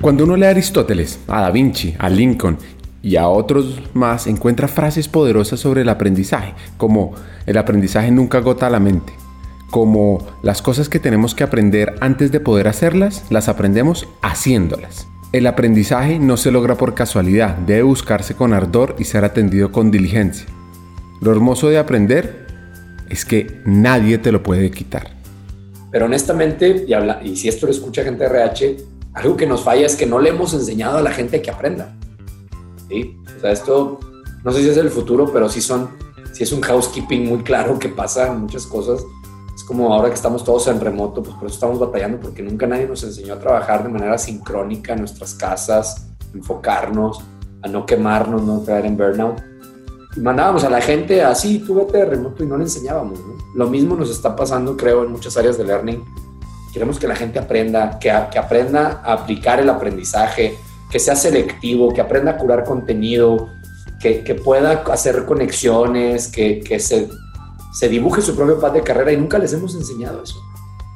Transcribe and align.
Cuando 0.00 0.22
uno 0.22 0.36
lee 0.36 0.44
a 0.44 0.50
Aristóteles, 0.50 1.18
a 1.26 1.40
Da 1.40 1.50
Vinci, 1.50 1.96
a 1.98 2.08
Lincoln 2.08 2.56
y 3.02 3.16
a 3.16 3.26
otros 3.28 3.82
más, 3.94 4.28
encuentra 4.28 4.68
frases 4.68 5.08
poderosas 5.08 5.58
sobre 5.58 5.82
el 5.82 5.88
aprendizaje, 5.88 6.54
como 6.76 7.14
el 7.46 7.58
aprendizaje 7.58 8.12
nunca 8.12 8.38
agota 8.38 8.70
la 8.70 8.78
mente, 8.78 9.12
como 9.72 10.24
las 10.42 10.62
cosas 10.62 10.88
que 10.88 11.00
tenemos 11.00 11.34
que 11.34 11.42
aprender 11.42 11.96
antes 12.00 12.30
de 12.30 12.38
poder 12.38 12.68
hacerlas, 12.68 13.24
las 13.28 13.48
aprendemos 13.48 14.06
haciéndolas. 14.22 15.08
El 15.32 15.48
aprendizaje 15.48 16.20
no 16.20 16.36
se 16.36 16.52
logra 16.52 16.76
por 16.76 16.94
casualidad, 16.94 17.56
debe 17.56 17.82
buscarse 17.82 18.36
con 18.36 18.52
ardor 18.52 18.94
y 19.00 19.04
ser 19.04 19.24
atendido 19.24 19.72
con 19.72 19.90
diligencia. 19.90 20.46
Lo 21.20 21.32
hermoso 21.32 21.70
de 21.70 21.78
aprender 21.78 22.46
es 23.10 23.24
que 23.24 23.60
nadie 23.64 24.18
te 24.18 24.30
lo 24.30 24.44
puede 24.44 24.70
quitar. 24.70 25.10
Pero 25.90 26.06
honestamente, 26.06 26.86
y, 26.86 27.28
y 27.28 27.36
si 27.36 27.48
esto 27.48 27.66
lo 27.66 27.72
escucha 27.72 28.04
gente 28.04 28.24
RH, 28.24 28.97
algo 29.14 29.36
que 29.36 29.46
nos 29.46 29.62
falla 29.62 29.86
es 29.86 29.96
que 29.96 30.06
no 30.06 30.18
le 30.18 30.30
hemos 30.30 30.54
enseñado 30.54 30.98
a 30.98 31.02
la 31.02 31.10
gente 31.10 31.42
que 31.42 31.50
aprenda. 31.50 31.94
¿Sí? 32.88 33.16
O 33.36 33.40
sea, 33.40 33.52
esto 33.52 33.98
no 34.44 34.52
sé 34.52 34.62
si 34.62 34.68
es 34.68 34.76
el 34.76 34.90
futuro, 34.90 35.30
pero 35.32 35.48
sí 35.48 35.60
son, 35.60 35.90
sí 36.32 36.42
es 36.42 36.52
un 36.52 36.60
housekeeping 36.60 37.28
muy 37.28 37.42
claro 37.42 37.78
que 37.78 37.88
pasa 37.88 38.28
en 38.28 38.40
muchas 38.40 38.66
cosas. 38.66 39.04
Es 39.54 39.64
como 39.64 39.92
ahora 39.92 40.08
que 40.08 40.14
estamos 40.14 40.44
todos 40.44 40.68
en 40.68 40.80
remoto, 40.80 41.22
pues 41.22 41.34
por 41.36 41.46
eso 41.46 41.54
estamos 41.54 41.78
batallando, 41.78 42.20
porque 42.20 42.42
nunca 42.42 42.66
nadie 42.66 42.86
nos 42.86 43.02
enseñó 43.02 43.34
a 43.34 43.38
trabajar 43.38 43.82
de 43.82 43.88
manera 43.88 44.16
sincrónica 44.16 44.92
en 44.92 45.00
nuestras 45.00 45.34
casas, 45.34 46.06
enfocarnos, 46.32 47.20
a 47.62 47.68
no 47.68 47.84
quemarnos, 47.84 48.42
no 48.42 48.64
caer 48.64 48.86
en 48.86 48.96
burnout 48.96 49.48
mandábamos 50.16 50.64
a 50.64 50.70
la 50.70 50.80
gente 50.80 51.22
así, 51.22 51.60
tú 51.60 51.74
vete 51.74 51.98
de 51.98 52.04
remoto 52.06 52.42
y 52.42 52.46
no 52.46 52.56
le 52.56 52.64
enseñábamos. 52.64 53.18
Lo 53.54 53.68
mismo 53.68 53.94
nos 53.96 54.10
está 54.10 54.34
pasando, 54.34 54.76
creo, 54.76 55.04
en 55.04 55.12
muchas 55.12 55.36
áreas 55.36 55.58
de 55.58 55.64
learning. 55.64 56.04
Queremos 56.78 57.00
que 57.00 57.08
la 57.08 57.16
gente 57.16 57.40
aprenda, 57.40 57.98
que, 57.98 58.08
que 58.30 58.38
aprenda 58.38 59.02
a 59.02 59.14
aplicar 59.14 59.58
el 59.58 59.68
aprendizaje, 59.68 60.54
que 60.88 61.00
sea 61.00 61.16
selectivo, 61.16 61.92
que 61.92 62.00
aprenda 62.00 62.30
a 62.30 62.36
curar 62.36 62.62
contenido, 62.62 63.48
que, 64.00 64.22
que 64.22 64.36
pueda 64.36 64.84
hacer 64.92 65.24
conexiones, 65.24 66.28
que, 66.28 66.60
que 66.60 66.78
se, 66.78 67.08
se, 67.72 67.88
dibuje 67.88 68.22
su 68.22 68.36
propio 68.36 68.60
path 68.60 68.74
de 68.74 68.82
carrera 68.82 69.10
y 69.10 69.16
nunca 69.16 69.40
les 69.40 69.52
hemos 69.54 69.74
enseñado 69.74 70.22
eso. 70.22 70.36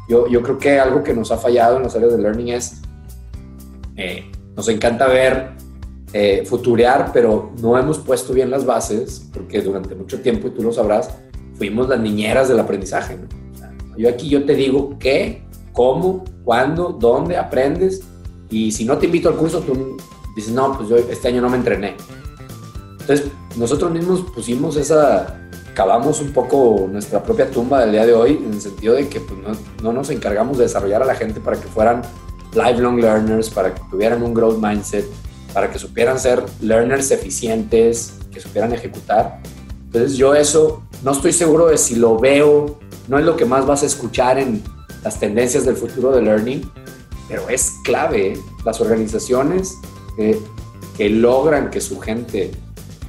Yo, 0.08 0.28
yo 0.28 0.40
creo 0.40 0.56
que 0.56 0.78
algo 0.78 1.02
que 1.02 1.14
nos 1.14 1.32
ha 1.32 1.36
fallado 1.36 1.78
en 1.78 1.82
las 1.82 1.96
áreas 1.96 2.12
de 2.12 2.18
learning 2.22 2.50
es, 2.50 2.80
eh, 3.96 4.30
nos 4.54 4.68
encanta 4.68 5.08
ver 5.08 5.50
eh, 6.12 6.44
futurear, 6.46 7.10
pero 7.12 7.50
no 7.60 7.76
hemos 7.76 7.98
puesto 7.98 8.32
bien 8.32 8.52
las 8.52 8.64
bases, 8.64 9.28
porque 9.32 9.60
durante 9.60 9.96
mucho 9.96 10.20
tiempo, 10.20 10.46
y 10.46 10.52
tú 10.52 10.62
lo 10.62 10.70
sabrás, 10.70 11.10
fuimos 11.54 11.88
las 11.88 11.98
niñeras 11.98 12.48
del 12.48 12.60
aprendizaje. 12.60 13.18
yo 13.96 14.08
aquí 14.08 14.28
yo 14.28 14.44
te 14.44 14.54
digo 14.54 14.96
qué, 15.00 15.41
cómo, 15.72 16.24
cuándo, 16.44 16.96
dónde 16.98 17.36
aprendes, 17.36 18.02
y 18.50 18.70
si 18.72 18.84
no 18.84 18.98
te 18.98 19.06
invito 19.06 19.28
al 19.28 19.36
curso, 19.36 19.60
tú 19.60 19.96
dices, 20.36 20.52
no, 20.52 20.76
pues 20.76 20.88
yo 20.88 20.96
este 20.96 21.28
año 21.28 21.40
no 21.40 21.48
me 21.48 21.56
entrené. 21.56 21.96
Entonces, 23.00 23.28
nosotros 23.56 23.90
mismos 23.90 24.20
pusimos 24.34 24.76
esa, 24.76 25.48
cavamos 25.74 26.20
un 26.20 26.32
poco 26.32 26.86
nuestra 26.90 27.22
propia 27.22 27.50
tumba 27.50 27.80
del 27.80 27.92
día 27.92 28.06
de 28.06 28.12
hoy, 28.12 28.40
en 28.44 28.52
el 28.52 28.60
sentido 28.60 28.94
de 28.94 29.08
que 29.08 29.20
pues, 29.20 29.40
no, 29.40 29.56
no 29.82 29.92
nos 29.92 30.10
encargamos 30.10 30.58
de 30.58 30.64
desarrollar 30.64 31.02
a 31.02 31.06
la 31.06 31.14
gente 31.14 31.40
para 31.40 31.58
que 31.58 31.66
fueran 31.68 32.02
lifelong 32.54 33.00
learners, 33.00 33.48
para 33.50 33.74
que 33.74 33.80
tuvieran 33.90 34.22
un 34.22 34.34
growth 34.34 34.58
mindset, 34.58 35.06
para 35.52 35.70
que 35.70 35.78
supieran 35.78 36.18
ser 36.18 36.42
learners 36.60 37.10
eficientes, 37.10 38.18
que 38.30 38.40
supieran 38.40 38.72
ejecutar. 38.72 39.40
Entonces 39.86 40.16
yo 40.16 40.34
eso 40.34 40.82
no 41.02 41.12
estoy 41.12 41.32
seguro 41.32 41.66
de 41.66 41.78
si 41.78 41.96
lo 41.96 42.18
veo, 42.18 42.78
no 43.08 43.18
es 43.18 43.24
lo 43.24 43.36
que 43.36 43.44
más 43.44 43.66
vas 43.66 43.82
a 43.82 43.86
escuchar 43.86 44.38
en 44.38 44.62
las 45.02 45.18
tendencias 45.18 45.64
del 45.64 45.76
futuro 45.76 46.12
de 46.12 46.22
learning, 46.22 46.70
pero 47.28 47.48
es 47.48 47.72
clave. 47.84 48.32
¿eh? 48.32 48.38
Las 48.64 48.80
organizaciones 48.80 49.78
que, 50.16 51.08
logran 51.08 51.70
que 51.70 51.80
su 51.80 51.98
gente, 51.98 52.52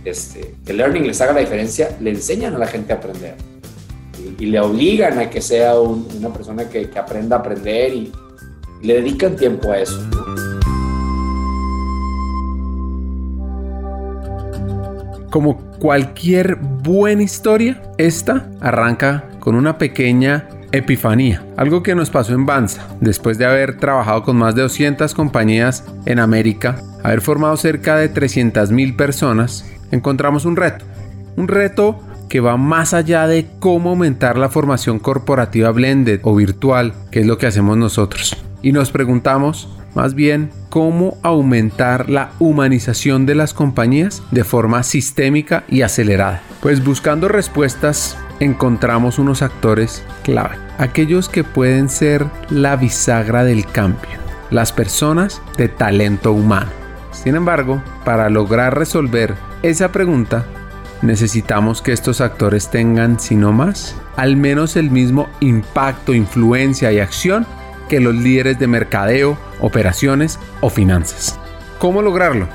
este, 0.04 0.56
que 0.66 0.72
el 0.72 0.78
learning 0.78 1.06
les 1.06 1.22
haga 1.22 1.34
la 1.34 1.42
diferencia, 1.42 1.96
le 2.00 2.12
enseñan 2.12 2.56
a 2.56 2.58
la 2.58 2.68
gente 2.68 2.94
a 2.94 2.96
aprender 2.96 3.36
y, 4.40 4.46
le 4.46 4.60
obligan 4.60 5.20
a 5.20 5.30
que 5.30 5.42
sea 5.42 5.80
una 5.80 6.32
persona 6.32 6.70
que, 6.70 6.90
aprenda 6.96 7.38
a 7.38 7.40
aprender 7.40 7.94
y 7.94 8.12
le 8.82 8.96
dedican 8.96 9.36
tiempo 9.36 9.72
a 9.72 9.80
eso. 9.80 10.00
Como 15.30 15.58
cualquier 15.80 16.56
buena 16.58 17.24
historia, 17.24 17.82
esta 17.98 18.50
arranca 18.62 19.30
con 19.40 19.56
una 19.56 19.78
pequeña 19.78 20.48
epifanía, 20.74 21.46
algo 21.56 21.84
que 21.84 21.96
nos 21.96 22.10
pasó 22.10 22.34
en 22.34 22.46
Banza, 22.46 22.88
después 23.00 23.38
de 23.38 23.46
haber 23.46 23.78
trabajado 23.78 24.24
con 24.24 24.36
más 24.36 24.56
de 24.56 24.64
200 24.64 25.14
compañías 25.14 25.86
en 26.06 26.20
América, 26.20 26.82
haber 27.04 27.22
formado 27.22 27.56
cerca 27.56 27.96
de 27.96 28.10
300 28.10 28.72
mil 28.72 28.96
personas, 28.96 29.66
encontramos 29.92 30.44
un 30.46 30.58
reto, 30.58 30.84
un 31.38 31.48
reto 31.48 32.02
que 32.28 32.40
va 32.40 32.58
más 32.58 32.96
allá 32.96 33.28
de 33.28 33.48
cómo 33.60 33.92
aumentar 33.92 34.38
la 34.38 34.50
formación 34.50 34.98
corporativa 34.98 35.70
blended 35.72 36.20
o 36.24 36.36
virtual, 36.36 36.94
que 37.12 37.20
es 37.20 37.28
lo 37.28 37.38
que 37.38 37.46
hacemos 37.46 37.78
nosotros. 37.78 38.36
Y 38.64 38.72
nos 38.72 38.92
preguntamos, 38.92 39.70
más 39.94 40.16
bien 40.16 40.50
cómo 40.70 41.18
aumentar 41.22 42.10
la 42.10 42.32
humanización 42.40 43.28
de 43.28 43.36
las 43.36 43.54
compañías 43.54 44.24
de 44.32 44.44
forma 44.44 44.82
sistémica 44.82 45.64
y 45.70 45.84
acelerada. 45.84 46.42
Pues 46.62 46.84
buscando 46.84 47.28
respuestas 47.28 48.18
encontramos 48.44 49.20
unos 49.20 49.42
actores 49.42 50.04
clave, 50.24 50.58
aquellos 50.78 51.30
que 51.30 51.44
pueden 51.44 51.90
ser 51.90 52.26
la 52.50 52.76
bisagra 52.76 53.44
del 53.44 53.66
cambio, 53.66 54.20
las 54.50 54.72
personas 54.72 55.42
de 55.58 55.70
talento 55.70 56.32
humano. 56.32 56.72
Sin 57.12 57.36
embargo, 57.36 57.82
para 58.04 58.30
lograr 58.30 58.78
resolver 58.78 59.36
esa 59.62 59.92
pregunta, 59.92 60.46
necesitamos 61.02 61.82
que 61.82 61.92
estos 61.92 62.22
actores 62.22 62.70
tengan, 62.70 63.20
si 63.20 63.36
no 63.36 63.52
más, 63.52 63.96
al 64.16 64.36
menos 64.36 64.76
el 64.76 64.92
mismo 64.92 65.30
impacto, 65.40 66.14
influencia 66.14 66.92
y 66.92 67.00
acción 67.00 67.46
que 67.90 68.00
los 68.00 68.16
líderes 68.16 68.60
de 68.60 68.68
mercadeo, 68.68 69.38
operaciones 69.60 70.40
o 70.62 70.70
finanzas. 70.70 71.40
¿Cómo 71.80 72.02
lograrlo? 72.02 72.48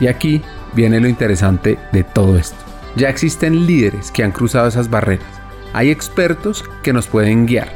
Y 0.00 0.06
aquí 0.06 0.42
viene 0.74 1.00
lo 1.00 1.08
interesante 1.08 1.78
de 1.92 2.04
todo 2.04 2.38
esto. 2.38 2.56
Ya 2.96 3.08
existen 3.08 3.66
líderes 3.66 4.10
que 4.10 4.24
han 4.24 4.32
cruzado 4.32 4.68
esas 4.68 4.88
barreras. 4.88 5.26
Hay 5.76 5.90
expertos 5.90 6.64
que 6.82 6.94
nos 6.94 7.06
pueden 7.06 7.44
guiar. 7.44 7.68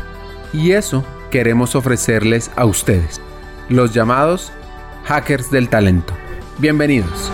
Y 0.54 0.70
eso 0.70 1.04
queremos 1.30 1.76
ofrecerles 1.76 2.50
a 2.56 2.64
ustedes, 2.64 3.20
los 3.68 3.92
llamados 3.92 4.52
hackers 5.04 5.50
del 5.50 5.68
talento. 5.68 6.14
Bienvenidos. 6.56 7.30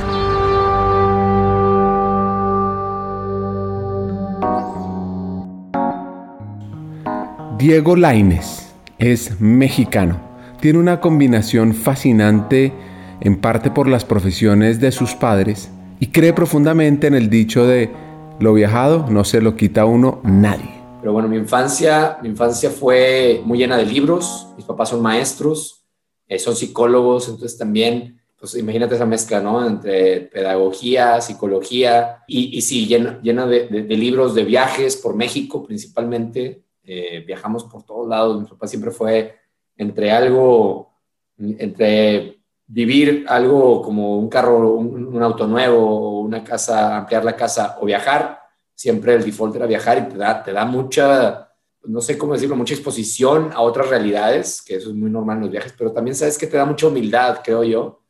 Diego 7.56 7.94
Laines 7.94 8.74
es 8.98 9.40
mexicano. 9.40 10.18
Tiene 10.60 10.80
una 10.80 10.98
combinación 10.98 11.74
fascinante 11.74 12.72
en 13.20 13.36
parte 13.36 13.70
por 13.70 13.86
las 13.86 14.04
profesiones 14.04 14.80
de 14.80 14.90
sus 14.90 15.14
padres 15.14 15.70
y 16.00 16.08
cree 16.08 16.32
profundamente 16.32 17.06
en 17.06 17.14
el 17.14 17.30
dicho 17.30 17.68
de 17.68 18.05
lo 18.38 18.52
viajado 18.52 19.06
no 19.08 19.24
se 19.24 19.40
lo 19.40 19.56
quita 19.56 19.82
a 19.82 19.84
uno 19.86 20.20
nadie. 20.22 20.74
Pero 21.00 21.12
bueno, 21.12 21.28
mi 21.28 21.36
infancia, 21.36 22.18
mi 22.22 22.28
infancia 22.28 22.70
fue 22.70 23.40
muy 23.44 23.58
llena 23.58 23.76
de 23.76 23.86
libros, 23.86 24.48
mis 24.56 24.66
papás 24.66 24.90
son 24.90 25.02
maestros, 25.02 25.84
eh, 26.26 26.38
son 26.38 26.56
psicólogos, 26.56 27.28
entonces 27.28 27.56
también, 27.56 28.20
pues 28.38 28.56
imagínate 28.56 28.96
esa 28.96 29.06
mezcla, 29.06 29.40
¿no? 29.40 29.64
Entre 29.66 30.22
pedagogía, 30.22 31.20
psicología 31.20 32.24
y, 32.26 32.60
sí, 32.62 32.86
llena, 32.86 33.46
de 33.46 33.96
libros 33.96 34.34
de 34.34 34.44
viajes 34.44 34.96
por 34.96 35.14
México 35.14 35.64
principalmente, 35.64 36.64
eh, 36.82 37.24
viajamos 37.26 37.64
por 37.64 37.84
todos 37.84 38.08
lados. 38.08 38.40
Mi 38.40 38.48
papá 38.48 38.66
siempre 38.66 38.90
fue 38.90 39.36
entre 39.76 40.10
algo, 40.10 40.92
entre 41.38 42.35
vivir 42.66 43.24
algo 43.28 43.80
como 43.80 44.18
un 44.18 44.28
carro, 44.28 44.74
un, 44.74 45.22
auto 45.22 45.46
nuevo, 45.46 46.20
una 46.20 46.42
casa, 46.42 46.96
ampliar 46.98 47.24
la 47.24 47.36
casa 47.36 47.78
o 47.80 47.86
viajar. 47.86 48.40
Siempre 48.74 49.14
el 49.14 49.24
default 49.24 49.56
era 49.56 49.66
viajar 49.66 49.98
y 49.98 50.12
te 50.12 50.18
da, 50.18 50.42
te 50.42 50.52
da 50.52 50.64
mucha, 50.64 51.52
no 51.84 52.00
sé 52.00 52.18
cómo 52.18 52.34
decirlo, 52.34 52.56
mucha 52.56 52.74
exposición 52.74 53.50
a 53.52 53.62
otras 53.62 53.88
realidades, 53.88 54.62
que 54.62 54.76
eso 54.76 54.90
es 54.90 54.94
muy 54.94 55.10
normal 55.10 55.38
en 55.38 55.42
los 55.44 55.50
viajes, 55.50 55.74
pero 55.78 55.92
también 55.92 56.14
sabes 56.14 56.36
que 56.36 56.46
te 56.46 56.56
da 56.56 56.64
mucha 56.64 56.88
humildad, 56.88 57.40
creo 57.42 57.64
yo. 57.64 58.02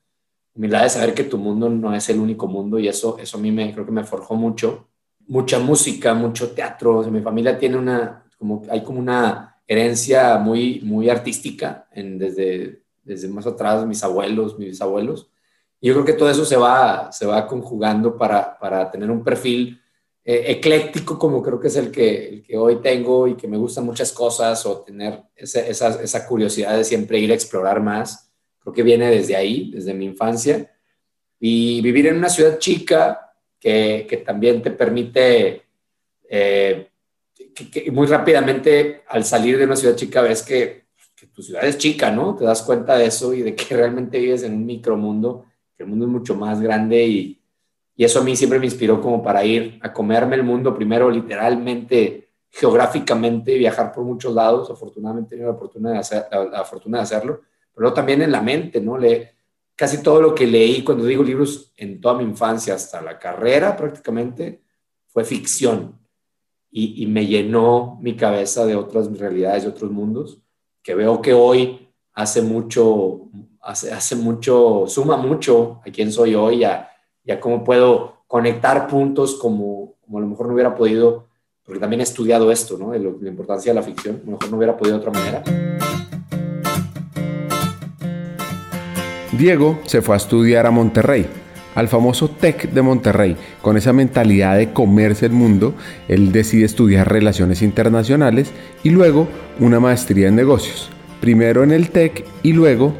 Humildad 0.55 0.85
de 0.85 0.91
saber 0.91 1.15
que 1.15 1.25
tu 1.25 1.37
mundo 1.37 1.69
no 1.69 1.95
es 1.95 2.09
el 2.09 2.19
único 2.19 2.47
mundo 2.47 2.79
y 2.79 2.89
eso, 2.89 3.19
eso 3.19 3.37
a 3.37 3.41
mí 3.41 3.53
me, 3.53 3.73
creo 3.73 3.85
que 3.85 3.93
me 3.93 4.05
forjó 4.05 4.35
mucho. 4.35 4.89
Mucha 5.29 5.59
música, 5.59 6.15
mucho 6.15 6.53
teatro. 6.53 7.03
mi 7.11 7.21
familia 7.21 7.59
tiene 7.59 7.77
una, 7.77 8.25
como 8.39 8.63
hay 8.71 8.83
como 8.83 8.99
una 8.99 9.57
herencia 9.67 10.39
muy, 10.39 10.81
muy 10.83 11.11
artística 11.11 11.89
en, 11.93 12.17
desde, 12.19 12.86
desde 13.07 13.29
más 13.29 13.47
atrás, 13.47 13.87
mis 13.87 14.03
abuelos, 14.03 14.59
mis 14.59 14.71
bisabuelos. 14.71 15.31
Y 15.81 15.89
yo 15.89 15.95
creo 15.95 16.05
que 16.05 16.13
todo 16.15 16.29
eso 16.29 16.45
se 16.45 16.57
va, 16.57 17.11
se 17.13 17.27
va 17.27 17.47
conjugando 17.47 18.17
para, 18.17 18.59
para 18.59 18.91
tener 18.91 19.11
un 19.11 19.23
perfil 19.23 19.81
eh, 20.25 20.45
ecléctico 20.49 21.17
como 21.17 21.41
creo 21.41 21.61
que 21.61 21.69
es 21.69 21.77
el 21.77 21.93
que, 21.93 22.29
el 22.29 22.43
que 22.43 22.59
hoy 22.59 22.81
tengo 22.83 23.29
y 23.29 23.37
que 23.37 23.47
me 23.47 23.57
gustan 23.57 23.85
muchas 23.85 24.11
cosas 24.11 24.67
o 24.67 24.81
tener 24.81 25.23
esa, 25.37 25.61
esa, 25.61 26.27
curiosidad 26.27 26.77
de 26.77 26.83
siempre 26.83 27.21
ir 27.21 27.31
a 27.31 27.35
explorar 27.35 27.81
más. 27.81 28.33
creo 28.59 28.75
que 28.75 28.83
viene 28.83 29.09
desde 29.09 29.37
ahí, 29.37 29.71
desde 29.71 29.95
mi 29.95 30.07
infancia. 30.07 30.75
Y 31.39 31.81
vivir 31.83 32.09
en 32.09 32.17
una 32.17 32.29
ciudad 32.29 32.59
chica 32.59 33.35
que, 33.61 34.07
que 34.09 34.17
también 34.17 34.63
te 34.63 34.73
permite, 34.73 35.63
eh, 36.29 36.91
muy 37.93 38.07
rápidamente 38.09 39.05
al 39.07 39.25
salir 39.25 39.59
de 39.59 39.65
una 39.65 39.77
ciudad 39.77 39.95
chica 39.95 40.23
ves 40.23 40.43
que, 40.43 40.86
que, 41.17 41.27
tu 41.27 41.43
ciudad 41.43 41.65
es 41.65 41.79
chica, 41.79 42.11
¿no? 42.11 42.37
Te 42.37 42.45
das 42.45 42.63
cuenta 42.63 42.97
de 42.97 43.07
eso 43.07 43.33
y 43.35 43.43
de 43.43 43.55
que 43.55 43.75
realmente 43.77 44.19
vives 44.19 44.43
en 44.43 44.55
un 44.55 44.67
micromundo, 44.67 45.47
que 45.77 45.83
el 45.83 45.89
mundo 45.89 46.05
es 46.05 46.11
mucho 46.11 46.35
más 46.35 46.61
grande 46.61 47.07
y, 47.07 47.43
y 47.97 48.05
eso 48.05 48.21
a 48.21 48.23
mí 48.23 48.37
siempre 48.37 48.59
me 48.59 48.67
inspiró 48.67 49.01
como 49.01 49.23
para 49.23 49.45
ir 49.45 49.79
a 49.83 49.93
comerme 49.93 50.37
el 50.37 50.43
mundo 50.43 50.75
primero 50.75 51.11
literalmente, 51.11 52.29
geográficamente, 52.51 53.57
viajar 53.57 53.91
por 53.93 54.05
muchos 54.05 54.35
lados. 54.35 54.71
Afortunadamente 54.71 55.35
he 55.35 55.39
tenido 55.39 55.51
la, 55.51 55.57
oportunidad 55.57 56.11
de 56.11 56.51
la, 56.51 56.65
fortuna 56.65 56.99
de 56.99 57.05
hacerlo, 57.05 57.41
pero 57.75 57.93
también 57.95 58.21
en 58.21 58.33
la 58.33 58.43
mente, 58.43 58.81
¿no? 58.81 58.99
Le, 58.99 59.35
casi 59.75 60.03
todo 60.03 60.21
lo 60.21 60.35
que 60.35 60.47
leí, 60.47 60.85
cuando 60.85 61.05
digo 61.05 61.23
libros, 61.23 61.73
en 61.77 62.01
toda 62.01 62.19
mi 62.19 62.25
infancia 62.25 62.75
hasta 62.75 63.01
la 63.01 63.19
carrera 63.19 63.75
prácticamente, 63.77 64.63
fue 65.07 65.25
ficción. 65.25 65.99
Y, 66.71 67.03
y, 67.03 67.07
me 67.07 67.27
llenó 67.27 67.99
mi 68.03 68.17
cabeza 68.17 68.67
de 68.67 68.77
otras 68.77 69.11
realidades, 69.19 69.63
de 69.63 69.71
otros 69.71 69.91
mundos, 69.91 70.43
que 70.87 70.95
veo 70.95 71.21
que 71.21 71.35
hoy 71.35 71.89
hace 72.15 72.43
mucho, 72.43 73.23
hace, 73.61 73.93
hace 73.93 74.15
mucho, 74.15 74.85
suma 74.87 75.17
mucho 75.17 75.81
a 75.85 75.91
quién 75.91 76.13
soy 76.13 76.37
hoy, 76.37 76.63
a, 76.63 76.89
ya 77.25 77.41
cómo 77.41 77.65
puedo 77.65 78.23
conectar 78.29 78.87
puntos 78.87 79.35
como, 79.35 79.97
como 80.01 80.19
a 80.19 80.21
lo 80.21 80.29
mejor 80.29 80.47
no 80.47 80.55
hubiera 80.55 80.77
podido, 80.77 81.27
porque 81.65 81.81
también 81.81 81.99
he 81.99 82.05
estudiado 82.05 82.53
esto, 82.53 82.79
¿no? 82.79 82.93
De 82.93 83.01
la 83.01 83.29
importancia 83.29 83.73
de 83.73 83.81
la 83.81 83.83
ficción, 83.83 84.21
a 84.23 84.27
lo 84.27 84.33
mejor 84.37 84.49
no 84.49 84.57
hubiera 84.59 84.77
podido 84.77 84.97
de 84.97 85.05
otra 85.05 85.21
manera. 85.21 85.43
Diego 89.33 89.81
se 89.87 90.03
fue 90.03 90.15
a 90.15 90.19
estudiar 90.19 90.67
a 90.67 90.71
Monterrey, 90.71 91.27
al 91.77 91.87
famoso 91.87 92.29
TEC 92.29 92.73
de 92.73 92.83
Monterrey. 92.83 93.37
Con 93.63 93.77
esa 93.77 93.93
mentalidad 93.93 94.57
de 94.57 94.73
comerse 94.73 95.27
el 95.27 95.33
mundo, 95.33 95.75
él 96.09 96.33
decide 96.33 96.65
estudiar 96.65 97.09
relaciones 97.09 97.63
internacionales 97.63 98.53
y 98.83 98.91
luego 98.91 99.29
una 99.61 99.79
maestría 99.79 100.27
en 100.27 100.35
negocios. 100.35 100.91
Primero 101.21 101.63
en 101.63 101.71
el 101.71 101.91
TEC 101.91 102.25
y 102.43 102.53
luego 102.53 102.93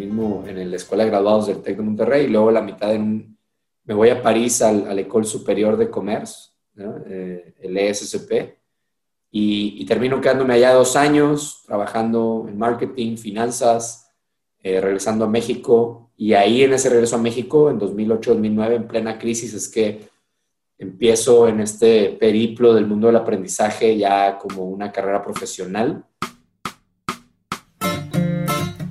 mismo 0.00 0.44
en 0.46 0.70
la 0.70 0.76
Escuela 0.76 1.04
de 1.04 1.10
Graduados 1.10 1.46
del 1.46 1.62
TEC 1.62 1.76
de 1.76 1.82
Monterrey, 1.82 2.24
y 2.24 2.28
luego 2.28 2.50
la 2.50 2.62
mitad 2.62 2.94
en 2.94 3.36
me 3.84 3.94
voy 3.94 4.10
a 4.10 4.22
París 4.22 4.62
al, 4.62 4.86
al 4.88 4.98
École 5.00 5.26
Superior 5.26 5.76
de 5.76 5.90
Commerce, 5.90 6.50
eh, 6.76 7.54
el 7.60 7.76
ESCP, 7.76 8.56
y, 9.32 9.84
termino 9.84 10.20
quedándome 10.20 10.54
allá 10.54 10.74
dos 10.74 10.96
años, 10.96 11.62
trabajando 11.66 12.46
en 12.48 12.58
marketing, 12.58 13.16
finanzas, 13.16 14.09
eh, 14.62 14.80
regresando 14.80 15.24
a 15.24 15.28
México, 15.28 16.10
y 16.16 16.34
ahí 16.34 16.62
en 16.62 16.74
ese 16.74 16.90
regreso 16.90 17.16
a 17.16 17.22
México, 17.22 17.70
en 17.70 17.78
2008-2009, 17.80 18.74
en 18.74 18.88
plena 18.88 19.18
crisis, 19.18 19.54
es 19.54 19.68
que 19.68 20.00
empiezo 20.78 21.48
en 21.48 21.60
este 21.60 22.16
periplo 22.18 22.74
del 22.74 22.86
mundo 22.86 23.06
del 23.06 23.16
aprendizaje 23.16 23.96
ya 23.96 24.38
como 24.38 24.64
una 24.64 24.90
carrera 24.90 25.22
profesional 25.22 26.04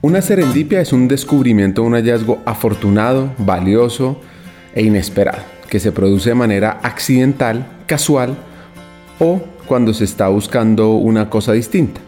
una 0.02 0.22
serendipia 0.22 0.80
es 0.80 0.94
un 0.94 1.10
descubrimiento, 1.10 1.84
un 1.84 1.94
hallazgo 1.94 2.40
afortunado, 2.46 3.34
valioso 3.38 4.18
e 4.74 4.82
inesperado, 4.82 5.44
que 5.70 5.82
se 5.82 5.92
produce 5.92 6.30
de 6.30 6.36
manera 6.36 6.80
accidental, 6.84 7.68
casual 7.86 8.38
o 9.20 9.42
cuando 9.68 9.94
se 9.94 10.06
está 10.06 10.30
buscando 10.30 10.94
una 10.94 11.30
cosa 11.30 11.52
distinta. 11.52 12.00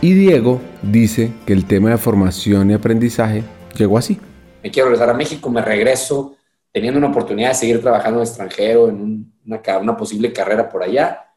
Y 0.00 0.14
Diego 0.14 0.60
dice 0.80 1.32
que 1.44 1.52
el 1.52 1.66
tema 1.66 1.90
de 1.90 1.98
formación 1.98 2.70
y 2.70 2.74
aprendizaje 2.74 3.42
llegó 3.76 3.98
así. 3.98 4.20
Me 4.62 4.70
quiero 4.70 4.90
regresar 4.90 5.10
a 5.10 5.14
México, 5.14 5.50
me 5.50 5.60
regreso 5.60 6.36
teniendo 6.70 6.98
una 6.98 7.08
oportunidad 7.08 7.48
de 7.48 7.54
seguir 7.56 7.80
trabajando 7.80 8.20
en 8.20 8.26
extranjero, 8.26 8.88
en 8.88 9.32
una, 9.44 9.96
posible 9.96 10.32
carrera 10.32 10.68
por 10.68 10.84
allá. 10.84 11.34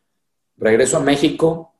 Regreso 0.58 0.98
a 0.98 1.00
México 1.00 1.74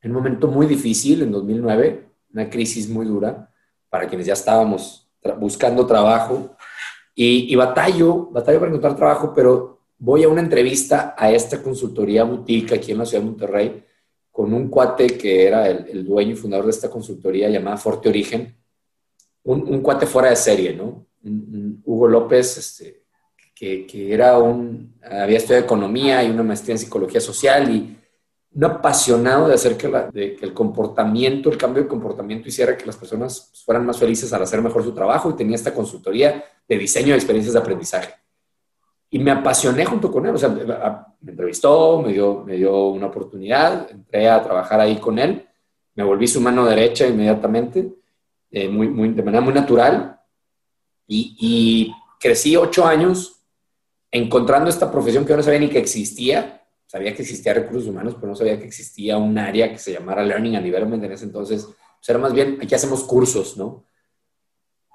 en 0.00 0.10
un 0.10 0.16
momento 0.16 0.48
muy 0.48 0.66
difícil, 0.66 1.22
en 1.22 1.30
2009, 1.30 2.08
una 2.32 2.50
crisis 2.50 2.88
muy 2.88 3.06
dura 3.06 3.48
para 3.88 4.08
quienes 4.08 4.26
ya 4.26 4.32
estábamos 4.32 5.08
buscando 5.38 5.86
trabajo. 5.86 6.56
Y, 7.14 7.52
y, 7.52 7.54
batallo 7.54 8.30
para 8.32 8.66
encontrar 8.66 8.96
trabajo, 8.96 9.32
pero 9.32 9.78
voy 9.98 10.24
a 10.24 10.28
una 10.28 10.40
entrevista 10.40 11.14
a 11.16 11.30
esta 11.30 11.62
consultoría 11.62 12.24
boutique 12.24 12.74
aquí 12.74 12.90
en 12.90 12.98
la 12.98 13.06
ciudad 13.06 13.22
de 13.22 13.30
Monterrey 13.30 13.84
con 14.34 14.52
un 14.52 14.68
cuate 14.68 15.16
que 15.16 15.46
era 15.46 15.68
el, 15.68 16.04
dueño 16.04 16.32
y 16.32 16.34
fundador 16.34 16.64
de 16.64 16.72
esta 16.72 16.90
consultoría 16.90 17.48
llamada 17.48 17.76
Forte 17.76 18.08
Origen, 18.08 18.52
un, 19.44 19.80
cuate 19.80 20.06
fuera 20.06 20.30
de 20.30 20.34
serie, 20.34 20.74
¿no? 20.74 21.06
Hugo 21.84 22.08
López, 22.08 22.58
este, 22.58 23.04
que, 23.54 23.86
que, 23.86 24.12
era 24.12 24.36
un, 24.40 24.98
había 25.08 25.36
estudiado 25.36 25.64
economía 25.64 26.24
y 26.24 26.30
una 26.30 26.42
maestría 26.42 26.74
en 26.74 26.80
psicología 26.80 27.20
social 27.20 27.70
y 27.72 27.96
un 28.50 28.64
apasionado 28.64 29.46
de 29.46 29.54
hacer 29.54 29.76
que, 29.76 29.86
de 30.12 30.34
que, 30.34 30.44
el 30.44 30.52
comportamiento, 30.52 31.48
el 31.48 31.56
cambio 31.56 31.84
de 31.84 31.88
comportamiento 31.88 32.48
hiciera 32.48 32.76
que 32.76 32.86
las 32.86 32.96
personas 32.96 33.52
fueran 33.64 33.86
más 33.86 33.98
felices 33.98 34.32
al 34.32 34.42
hacer 34.42 34.60
mejor 34.60 34.82
su 34.82 34.92
trabajo 34.92 35.30
y 35.30 35.36
tenía 35.36 35.54
esta 35.54 35.72
consultoría 35.72 36.44
de 36.68 36.76
diseño 36.76 37.10
de 37.10 37.18
experiencias 37.18 37.54
de 37.54 37.60
aprendizaje. 37.60 38.12
Y 39.10 39.18
me 39.18 39.30
apasioné 39.30 39.84
junto 39.84 40.10
con 40.10 40.26
él, 40.26 40.34
o 40.34 40.38
sea, 40.38 40.48
me 40.48 41.30
entrevistó, 41.30 42.02
me 42.02 42.12
dio, 42.12 42.42
me 42.44 42.56
dio 42.56 42.88
una 42.88 43.06
oportunidad, 43.06 43.90
entré 43.90 44.28
a 44.28 44.42
trabajar 44.42 44.80
ahí 44.80 44.96
con 44.96 45.18
él, 45.18 45.46
me 45.94 46.02
volví 46.02 46.26
su 46.26 46.40
mano 46.40 46.66
derecha 46.66 47.06
inmediatamente, 47.06 47.92
eh, 48.50 48.68
muy, 48.68 48.88
muy, 48.88 49.10
de 49.10 49.22
manera 49.22 49.40
muy 49.40 49.54
natural, 49.54 50.20
y, 51.06 51.36
y 51.38 51.94
crecí 52.18 52.56
ocho 52.56 52.86
años 52.86 53.40
encontrando 54.10 54.70
esta 54.70 54.90
profesión 54.90 55.24
que 55.24 55.30
yo 55.30 55.36
no 55.36 55.42
sabía 55.42 55.60
ni 55.60 55.68
que 55.68 55.78
existía, 55.78 56.62
sabía 56.86 57.14
que 57.14 57.22
existía 57.22 57.54
recursos 57.54 57.88
humanos, 57.88 58.14
pero 58.14 58.28
no 58.28 58.36
sabía 58.36 58.58
que 58.58 58.66
existía 58.66 59.18
un 59.18 59.36
área 59.36 59.70
que 59.70 59.78
se 59.78 59.92
llamara 59.92 60.24
Learning 60.24 60.56
and 60.56 60.64
Development 60.64 61.02
en 61.02 61.12
ese 61.12 61.24
entonces. 61.24 61.64
O 61.64 61.74
sea, 62.00 62.14
era 62.14 62.22
más 62.22 62.32
bien, 62.32 62.58
aquí 62.62 62.74
hacemos 62.74 63.02
cursos, 63.02 63.56
¿no? 63.56 63.84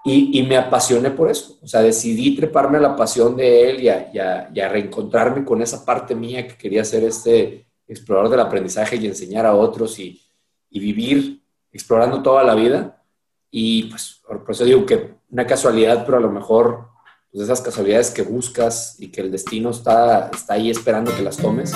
Y, 0.05 0.39
y, 0.39 0.43
me 0.43 0.55
apasioné 0.55 1.11
por 1.11 1.29
eso. 1.29 1.57
O 1.61 1.67
sea, 1.67 1.81
decidí 1.81 2.35
treparme 2.35 2.77
a 2.77 2.81
la 2.81 2.95
pasión 2.95 3.35
de 3.35 3.69
él 3.69 3.81
y 3.81 3.89
a, 3.89 4.09
y, 4.53 4.59
a, 4.59 4.69
reencontrarme 4.69 5.43
con 5.43 5.61
esa 5.61 5.85
parte 5.85 6.15
mía 6.15 6.47
que 6.47 6.55
quería 6.55 6.85
ser 6.85 7.03
este 7.03 7.67
explorador 7.85 8.29
del 8.29 8.39
aprendizaje 8.39 8.95
y 8.95 9.07
enseñar 9.07 9.45
a 9.45 9.55
otros 9.55 9.99
y, 9.99 10.21
y 10.69 10.79
vivir 10.79 11.41
explorando 11.71 12.23
toda 12.23 12.43
la 12.43 12.55
vida. 12.55 13.03
Y 13.51 13.83
pues, 13.83 14.21
por 14.25 14.45
eso 14.49 14.63
digo 14.63 14.85
que 14.85 15.15
una 15.29 15.45
casualidad, 15.45 16.05
pero 16.05 16.17
a 16.17 16.21
lo 16.21 16.31
mejor 16.31 16.87
pues, 17.31 17.43
esas 17.43 17.61
casualidades 17.61 18.09
que 18.11 18.21
buscas 18.21 18.95
y 18.99 19.09
que 19.09 19.21
el 19.21 19.31
destino 19.31 19.69
está, 19.69 20.29
está 20.33 20.53
ahí 20.53 20.69
esperando 20.69 21.15
que 21.15 21.21
las 21.21 21.37
tomes. 21.37 21.73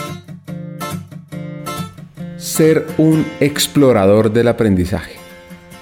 Ser 2.38 2.86
un 2.98 3.26
explorador 3.40 4.32
del 4.32 4.48
aprendizaje. 4.48 5.16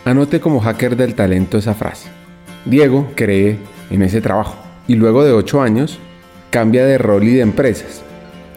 Anote 0.05 0.39
como 0.39 0.59
hacker 0.59 0.95
del 0.95 1.15
talento 1.15 1.57
esa 1.57 1.73
frase. 1.73 2.20
Diego 2.65 3.07
cree 3.15 3.57
en 3.89 4.01
ese 4.03 4.21
trabajo 4.21 4.55
y 4.87 4.95
luego 4.95 5.23
de 5.23 5.31
ocho 5.31 5.61
años 5.61 5.97
cambia 6.49 6.85
de 6.85 6.97
rol 6.97 7.23
y 7.23 7.35
de 7.35 7.41
empresas, 7.41 8.01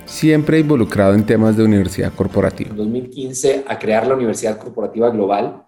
siempre 0.05 0.59
involucrado 0.59 1.15
en 1.15 1.25
temas 1.25 1.57
de 1.57 1.65
universidad 1.65 2.13
corporativa. 2.13 2.71
En 2.71 2.77
2015 2.77 3.65
a 3.67 3.79
crear 3.79 4.07
la 4.07 4.15
Universidad 4.15 4.59
Corporativa 4.59 5.11
Global 5.11 5.67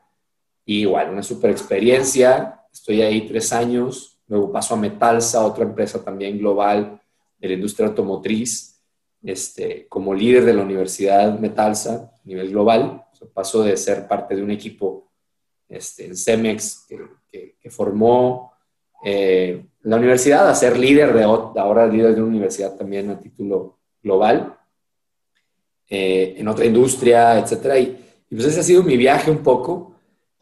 y 0.65 0.81
igual 0.81 1.11
una 1.11 1.23
super 1.23 1.51
experiencia, 1.51 2.61
estoy 2.73 3.03
ahí 3.03 3.27
tres 3.29 3.53
años, 3.53 4.17
Luego 4.29 4.51
paso 4.51 4.75
a 4.75 4.79
Metalsa, 4.79 5.45
otra 5.45 5.65
empresa 5.65 6.03
también 6.03 6.39
global 6.39 7.01
de 7.39 7.49
la 7.49 7.55
industria 7.55 7.89
automotriz, 7.89 8.83
este, 9.23 9.87
como 9.89 10.15
líder 10.15 10.45
de 10.45 10.55
la 10.55 10.63
Universidad 10.63 11.39
Metalsa 11.39 12.13
a 12.13 12.21
nivel 12.25 12.51
global. 12.51 13.05
paso 13.33 13.63
de 13.63 13.77
ser 13.77 14.07
parte 14.07 14.37
de 14.37 14.43
un 14.43 14.51
equipo 14.51 15.11
este, 15.69 16.07
en 16.07 16.17
Cemex 16.17 16.87
que, 17.61 17.71
formó 17.71 18.53
eh, 19.05 19.65
la 19.83 19.97
universidad 19.97 20.49
a 20.49 20.55
ser 20.55 20.79
líder 20.79 21.13
de 21.13 21.25
ahora 21.25 21.87
líder 21.87 22.15
de 22.15 22.23
una 22.23 22.31
universidad 22.31 22.77
también 22.77 23.11
a 23.11 23.19
título 23.19 23.79
global, 24.03 24.57
eh, 25.89 26.35
en 26.39 26.49
otra 26.49 26.65
industria, 26.65 27.39
etcétera. 27.39 27.79
Y, 27.79 27.99
pues 28.31 28.45
ese 28.45 28.61
ha 28.61 28.63
sido 28.63 28.83
mi 28.83 28.97
viaje 28.97 29.31
un 29.31 29.39
poco. 29.39 29.95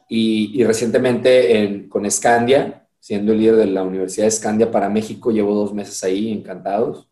Y, 0.09 0.61
y 0.61 0.65
recientemente 0.65 1.87
con 1.89 2.11
Scandia, 2.11 2.85
siendo 3.05 3.33
el 3.33 3.39
líder 3.39 3.57
de 3.57 3.67
la 3.67 3.83
Universidad 3.83 4.25
de 4.25 4.29
Escandia 4.29 4.71
para 4.71 4.89
México. 4.89 5.31
Llevo 5.31 5.55
dos 5.55 5.75
meses 5.75 6.03
ahí, 6.05 6.33
encantados, 6.33 7.07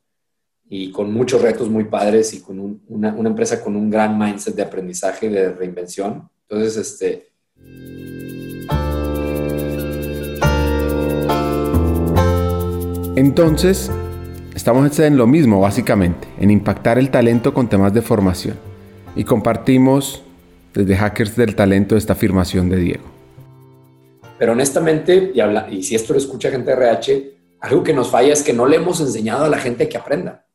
y 0.66 0.90
con 0.90 1.12
muchos 1.12 1.42
retos 1.42 1.68
muy 1.68 1.84
padres 1.84 2.32
y 2.32 2.40
con 2.40 2.80
una, 2.88 3.12
una, 3.12 3.28
empresa 3.28 3.62
con 3.62 3.76
un 3.76 3.90
gran 3.90 4.18
mindset 4.18 4.54
de 4.54 4.62
aprendizaje, 4.62 5.28
de 5.28 5.52
reinvención. 5.52 6.30
Entonces, 6.48 6.78
este... 6.78 7.28
Entonces, 13.14 13.90
estamos 14.54 14.98
en 14.98 15.18
lo 15.18 15.26
mismo, 15.26 15.60
básicamente, 15.60 16.26
en 16.38 16.50
impactar 16.50 16.98
el 16.98 17.10
talento 17.10 17.52
con 17.52 17.68
temas 17.68 17.92
de 17.92 18.00
formación. 18.00 18.58
Y 19.14 19.24
compartimos 19.24 20.22
desde 20.72 20.96
Hackers 20.96 21.36
del 21.36 21.54
Talento 21.54 21.94
esta 21.98 22.14
afirmación 22.14 22.70
de 22.70 22.76
Diego. 22.78 23.04
pero 24.38 24.52
honestamente, 24.52 25.30
y, 25.34 25.40
habla, 25.40 25.68
y 25.70 25.82
si 25.82 25.94
esto 25.94 26.14
lo 26.14 26.18
escucha 26.18 26.50
gente 26.50 26.70
de 26.70 26.76
RH, 26.76 27.38
algo 27.60 27.84
que 27.84 27.92
nos 27.92 28.08
falla 28.08 28.32
es 28.32 28.42
que 28.42 28.54
no 28.54 28.66
le 28.66 28.76
hemos 28.76 28.98
enseñado 29.00 29.44
a 29.44 29.48
la 29.48 29.58
gente 29.58 29.90
que 29.90 29.98
aprenda. 29.98 30.46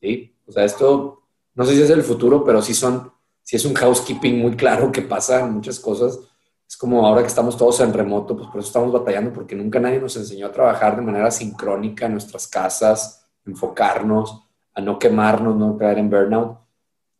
¿Sí? 0.00 0.34
O 0.46 0.52
sea, 0.52 0.64
esto, 0.64 1.22
no 1.54 1.64
sé 1.64 1.74
si 1.74 1.82
es 1.82 1.90
el 1.90 2.02
futuro, 2.02 2.44
pero 2.44 2.60
sí 2.60 2.74
son, 2.74 3.12
si 3.42 3.54
es 3.54 3.64
un 3.64 3.74
housekeeping 3.74 4.36
muy 4.40 4.56
claro 4.56 4.90
que 4.90 5.02
pasa 5.02 5.40
en 5.40 5.52
muchas 5.52 5.78
cosas. 5.78 6.18
Es 6.68 6.76
como 6.76 7.06
ahora 7.06 7.22
que 7.22 7.28
estamos 7.28 7.56
todos 7.56 7.80
en 7.80 7.94
remoto, 7.94 8.36
pues 8.36 8.48
por 8.48 8.58
eso 8.58 8.68
estamos 8.68 8.92
batallando, 8.92 9.32
porque 9.32 9.54
nunca 9.54 9.80
nadie 9.80 9.98
nos 9.98 10.14
enseñó 10.16 10.48
a 10.48 10.52
trabajar 10.52 10.96
de 10.96 11.02
manera 11.02 11.30
sincrónica 11.30 12.04
en 12.04 12.12
nuestras 12.12 12.46
casas, 12.46 13.26
enfocarnos, 13.46 14.44
a 14.74 14.82
no 14.82 14.98
quemarnos, 14.98 15.56
no 15.56 15.78
caer 15.78 15.98
en 15.98 16.10
burnout. 16.10 16.58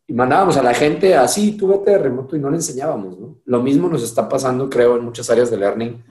Y 0.06 0.12
mandábamos 0.12 0.58
a 0.58 0.62
la 0.62 0.74
gente 0.74 1.16
así, 1.16 1.52
tú 1.52 1.68
vete 1.68 1.92
de 1.92 1.98
remoto 1.98 2.36
y 2.36 2.40
no 2.40 2.50
le 2.50 2.56
enseñábamos, 2.56 3.18
¿no? 3.18 3.38
Lo 3.46 3.62
mismo 3.62 3.88
nos 3.88 4.02
está 4.02 4.28
pasando, 4.28 4.68
creo, 4.68 4.98
en 4.98 5.04
muchas 5.06 5.30
áreas 5.30 5.50
de 5.50 5.56
learning. 5.56 6.04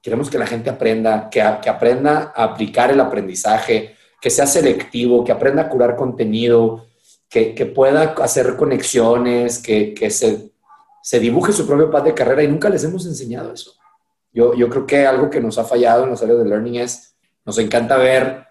Queremos 0.00 0.30
que 0.30 0.38
la 0.38 0.46
gente 0.46 0.70
aprenda, 0.70 1.28
que, 1.28 1.42
que 1.60 1.68
aprenda 1.68 2.32
a 2.36 2.44
aplicar 2.44 2.92
el 2.92 3.00
aprendizaje, 3.00 3.96
que 4.20 4.30
sea 4.30 4.46
selectivo, 4.46 5.24
que 5.24 5.32
aprenda 5.32 5.62
a 5.62 5.68
curar 5.68 5.96
contenido, 5.96 6.86
que, 7.28 7.52
que 7.52 7.66
pueda 7.66 8.14
hacer 8.22 8.56
conexiones, 8.56 9.58
que, 9.58 9.92
que 9.92 10.08
se 10.10 10.52
se 11.06 11.20
dibuje 11.20 11.52
su 11.52 11.64
propio 11.68 11.88
path 11.88 12.06
de 12.06 12.14
carrera 12.14 12.42
y 12.42 12.48
nunca 12.48 12.68
les 12.68 12.82
hemos 12.82 13.06
enseñado 13.06 13.52
eso. 13.52 13.74
Yo, 14.32 14.54
yo 14.54 14.68
creo 14.68 14.84
que 14.84 15.06
algo 15.06 15.30
que 15.30 15.40
nos 15.40 15.56
ha 15.56 15.62
fallado 15.62 16.02
en 16.02 16.10
los 16.10 16.20
áreas 16.20 16.38
de 16.40 16.44
learning 16.46 16.74
es, 16.80 17.16
nos 17.44 17.56
encanta 17.58 17.96
ver, 17.96 18.44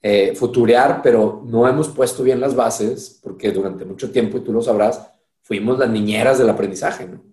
eh, 0.00 0.32
futurear, 0.36 1.02
pero 1.02 1.42
no 1.44 1.66
hemos 1.66 1.88
puesto 1.88 2.22
bien 2.22 2.40
las 2.40 2.54
bases 2.54 3.18
porque 3.20 3.50
durante 3.50 3.84
mucho 3.84 4.12
tiempo, 4.12 4.38
y 4.38 4.42
tú 4.42 4.52
lo 4.52 4.62
sabrás, 4.62 5.04
fuimos 5.42 5.80
las 5.80 5.90
niñeras 5.90 6.38
del 6.38 6.48
aprendizaje. 6.48 7.08
¿no? 7.08 7.24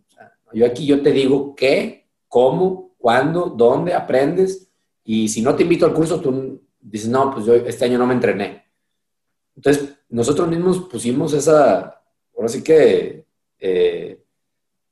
yo 0.54 0.66
aquí 0.66 0.88
yo 0.88 1.04
te 1.04 1.12
digo 1.12 1.54
qué, 1.54 2.10
cómo, 2.28 2.96
cuándo, 2.98 3.54
dónde 3.56 3.94
aprendes 3.94 4.72
y 5.04 5.30
si 5.30 5.44
no 5.44 5.54
te 5.54 5.62
invito 5.62 5.86
al 5.86 5.94
curso, 5.94 6.20
tú 6.20 6.64
dices, 6.82 7.10
no, 7.10 7.30
pues 7.32 7.46
yo 7.46 7.54
este 7.54 7.86
año 7.86 8.00
no 8.00 8.08
me 8.08 8.16
entrené. 8.16 8.64
Entonces, 9.56 9.94
nosotros 10.10 10.48
mismos 10.48 10.80
pusimos 10.90 11.32
esa, 11.34 12.02
ahora 12.36 12.48
sí 12.48 12.64
que... 12.64 13.28
Eh, 13.60 14.23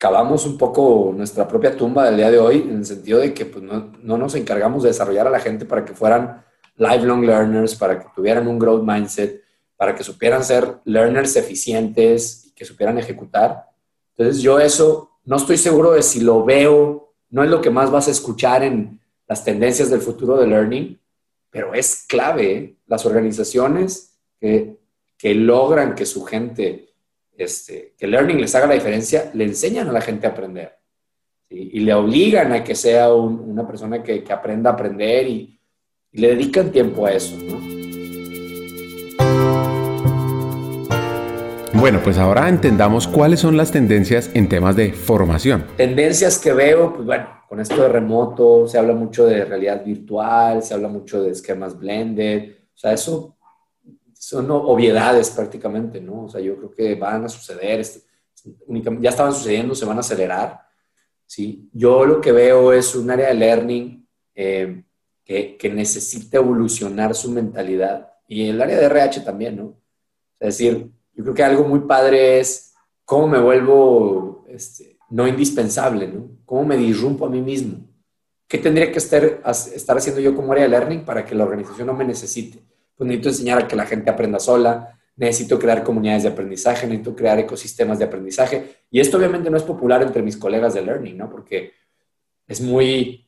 cavamos 0.02 0.48
un 0.48 0.58
poco 0.58 1.14
nuestra 1.16 1.48
propia 1.48 1.78
tumba 1.78 2.06
del 2.06 2.18
día 2.18 2.32
de 2.32 2.40
hoy, 2.40 2.64
en 2.68 2.78
el 2.78 2.86
sentido 2.88 3.20
de 3.20 3.36
que 3.36 3.46
pues, 3.46 3.64
no, 3.64 3.92
no, 4.02 4.18
nos 4.18 4.34
encargamos 4.34 4.82
de 4.82 4.90
desarrollar 4.90 5.28
a 5.28 5.30
la 5.30 5.40
gente 5.40 5.64
para 5.64 5.86
que 5.86 5.94
fueran 5.94 6.44
lifelong 6.76 7.24
learners, 7.24 7.76
para 7.76 8.00
que 8.00 8.08
tuvieran 8.16 8.48
un 8.48 8.58
growth 8.58 8.82
mindset, 8.84 9.44
para 9.78 9.94
que 9.94 10.04
supieran 10.04 10.44
ser 10.44 10.80
learners 10.86 11.36
eficientes 11.36 12.48
y 12.48 12.52
que 12.52 12.66
supieran 12.66 12.98
ejecutar. 12.98 13.70
Entonces 14.18 14.42
yo 14.42 14.60
eso 14.60 15.20
no 15.24 15.36
estoy 15.36 15.60
seguro 15.60 15.92
de 15.92 16.02
si 16.02 16.22
lo 16.22 16.44
veo, 16.44 17.14
no 17.30 17.44
es 17.44 17.52
lo 17.52 17.62
que 17.62 17.70
más 17.70 17.92
vas 17.92 18.08
a 18.08 18.12
escuchar 18.12 18.64
en 18.64 19.00
las 19.28 19.46
tendencias 19.46 19.92
del 19.92 20.02
futuro 20.02 20.36
de 20.38 20.48
learning, 20.48 21.00
pero 21.52 21.76
es 21.76 22.06
clave 22.08 22.52
¿eh? 22.52 22.76
las 22.88 23.06
organizaciones 23.06 24.18
que, 24.40 24.80
que 25.16 25.36
logran 25.36 25.94
que 25.94 26.08
su 26.08 26.24
gente 26.24 26.91
este, 27.38 27.96
que 27.98 28.08
learning 28.08 28.40
les 28.40 28.54
haga 28.56 28.68
la 28.68 28.74
diferencia, 28.74 29.32
le 29.34 29.46
enseñan 29.46 29.88
a 29.90 29.92
la 29.92 30.02
gente 30.02 30.28
a 30.28 30.32
aprender. 30.32 30.78
Y 31.50 31.82
le 31.82 31.94
obligan 31.94 32.54
a 32.54 32.64
que 32.64 32.76
sea 32.76 33.14
una 33.14 33.68
persona 33.68 34.02
que, 34.02 34.24
aprenda 34.30 34.70
a 34.70 34.74
aprender 34.74 35.28
y, 35.28 35.58
le 36.14 36.30
dedican 36.30 36.72
tiempo 36.72 37.06
a 37.06 37.14
eso. 37.14 37.38
Bueno, 41.74 42.00
pues 42.04 42.18
ahora 42.18 42.48
entendamos 42.50 43.08
cuáles 43.08 43.40
son 43.40 43.58
las 43.58 43.72
tendencias 43.72 44.30
en 44.34 44.48
temas 44.50 44.76
de 44.76 44.94
formación. 44.94 45.66
Tendencias 45.78 46.38
que 46.38 46.54
veo, 46.54 46.94
pues 46.94 47.06
bueno, 47.06 47.28
con 47.48 47.60
esto 47.60 47.82
de 47.82 47.90
remoto, 47.90 48.68
se 48.68 48.78
habla 48.78 48.94
mucho 48.94 49.26
de 49.26 49.44
realidad 49.46 49.84
virtual, 49.84 50.62
se 50.64 50.74
habla 50.74 50.90
mucho 50.90 51.24
de 51.24 51.32
esquemas 51.32 51.78
blended, 51.80 52.52
o 52.74 52.78
sea, 52.78 52.94
eso 52.94 53.38
son 54.22 54.52
obviedades 54.52 55.32
prácticamente, 55.32 56.00
¿no? 56.00 56.26
O 56.26 56.30
sea, 56.30 56.40
yo 56.40 56.56
creo 56.56 56.70
que 56.70 56.94
van 56.94 57.26
a 57.26 57.28
suceder, 57.28 57.80
este, 57.80 58.02
ya 59.00 59.10
estaban 59.10 59.34
sucediendo, 59.34 59.74
se 59.74 59.84
van 59.84 59.98
a 59.98 60.02
acelerar, 60.02 60.62
¿sí? 61.26 61.68
Yo 61.74 62.06
lo 62.06 62.22
que 62.22 62.32
veo 62.32 62.72
es 62.72 62.94
un 62.94 63.10
área 63.10 63.30
de 63.30 63.34
learning 63.34 64.08
eh, 64.36 64.84
que, 65.26 65.58
que, 65.58 65.70
necesita 65.70 66.38
evolucionar 66.38 67.16
su 67.16 67.32
mentalidad 67.32 68.12
y 68.28 68.48
el 68.48 68.62
área 68.62 68.78
de 68.78 68.86
RH 68.86 69.22
también, 69.22 69.58
¿no? 69.58 69.82
Es 70.40 70.56
decir, 70.56 70.92
yo 71.16 71.24
creo 71.24 71.34
que 71.34 71.44
algo 71.44 71.64
muy 71.64 71.80
padre 71.80 72.40
es 72.40 72.76
cómo 73.04 73.28
me 73.28 73.42
vuelvo 73.42 74.46
este, 74.50 75.00
no 75.10 75.28
indispensable, 75.28 76.08
¿no? 76.08 76.30
¿Cómo 76.46 76.64
me 76.64 76.78
disrumpo 76.78 77.26
a 77.26 77.30
mí 77.30 77.42
mismo? 77.42 77.90
¿Qué 78.48 78.60
tendría 78.60 78.92
que 78.92 79.00
estar, 79.00 79.42
estar 79.74 79.98
haciendo 79.98 80.22
yo 80.22 80.36
como 80.36 80.52
área 80.52 80.66
de 80.66 80.70
learning 80.70 81.06
para 81.06 81.26
que 81.26 81.34
la 81.34 81.44
organización 81.44 81.88
no 81.88 81.96
me 81.96 82.06
necesite? 82.06 82.71
Pues 83.02 83.08
necesito 83.08 83.30
enseñar 83.30 83.64
a 83.64 83.68
que 83.68 83.76
la 83.76 83.88
gente 83.88 84.12
aprenda 84.12 84.40
sola, 84.40 84.96
necesito 85.16 85.58
crear 85.58 85.84
comunidades 85.84 86.22
de 86.22 86.30
aprendizaje, 86.30 86.86
necesito 86.86 87.16
crear 87.16 87.40
ecosistemas 87.40 87.98
de 87.98 88.06
aprendizaje. 88.06 88.76
Y 88.92 89.00
esto 89.00 89.18
obviamente 89.18 89.50
no 89.50 89.58
es 89.58 89.64
popular 89.64 90.04
entre 90.04 90.22
mis 90.22 90.38
colegas 90.38 90.76
de 90.76 90.84
learning, 90.84 91.18
¿no? 91.18 91.28
Porque 91.28 91.72
es 92.46 92.62
muy 92.62 93.28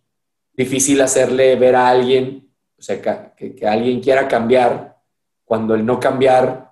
difícil 0.55 1.01
hacerle 1.01 1.55
ver 1.55 1.75
a 1.75 1.89
alguien, 1.89 2.53
o 2.77 2.83
sea, 2.83 3.01
que, 3.35 3.55
que 3.55 3.65
alguien 3.65 3.99
quiera 3.99 4.27
cambiar 4.27 4.95
cuando 5.43 5.73
el 5.73 5.83
no 5.83 5.99
cambiar, 5.99 6.71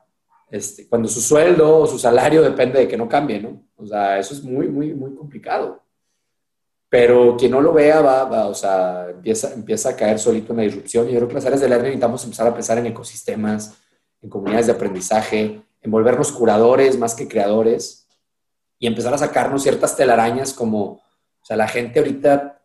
este, 0.52 0.88
cuando 0.88 1.08
su 1.08 1.22
sueldo 1.22 1.80
o 1.80 1.88
su 1.88 1.98
salario 1.98 2.44
depende 2.44 2.82
de 2.82 2.88
que 2.88 2.98
no 2.98 3.10
cambie, 3.10 3.42
¿no? 3.42 3.64
O 3.78 3.88
sea, 3.88 4.20
eso 4.20 4.36
es 4.36 4.44
muy, 4.44 4.68
muy, 4.68 4.94
muy 4.94 5.16
complicado 5.16 5.82
pero 6.92 7.38
quien 7.38 7.52
no 7.52 7.62
lo 7.62 7.72
vea 7.72 8.02
va, 8.02 8.48
o 8.48 8.54
sea, 8.54 9.08
empieza, 9.10 9.54
empieza 9.54 9.92
a 9.92 9.96
caer 9.96 10.20
solito 10.20 10.52
en 10.52 10.58
la 10.58 10.64
disrupción. 10.64 11.08
Y 11.08 11.14
yo 11.14 11.20
creo 11.20 11.30
que 11.30 11.36
las 11.36 11.46
áreas 11.46 11.62
de 11.62 11.70
learning 11.70 11.92
necesitamos 11.92 12.22
empezar 12.26 12.48
a 12.48 12.54
pensar 12.54 12.78
en 12.80 12.86
ecosistemas, 12.88 13.78
en 14.22 14.30
comunidades 14.30 14.66
de 14.66 14.74
aprendizaje, 14.74 15.62
en 15.82 15.90
volvernos 15.90 16.34
curadores 16.34 17.00
más 17.00 17.16
que 17.16 17.30
creadores 17.30 18.10
y 18.78 18.88
empezar 18.88 19.14
a 19.14 19.18
sacarnos 19.18 19.64
ciertas 19.64 19.96
telarañas 19.96 20.54
como, 20.54 20.84
o 20.84 21.46
sea, 21.46 21.56
la 21.56 21.70
gente 21.70 22.00
ahorita 22.00 22.62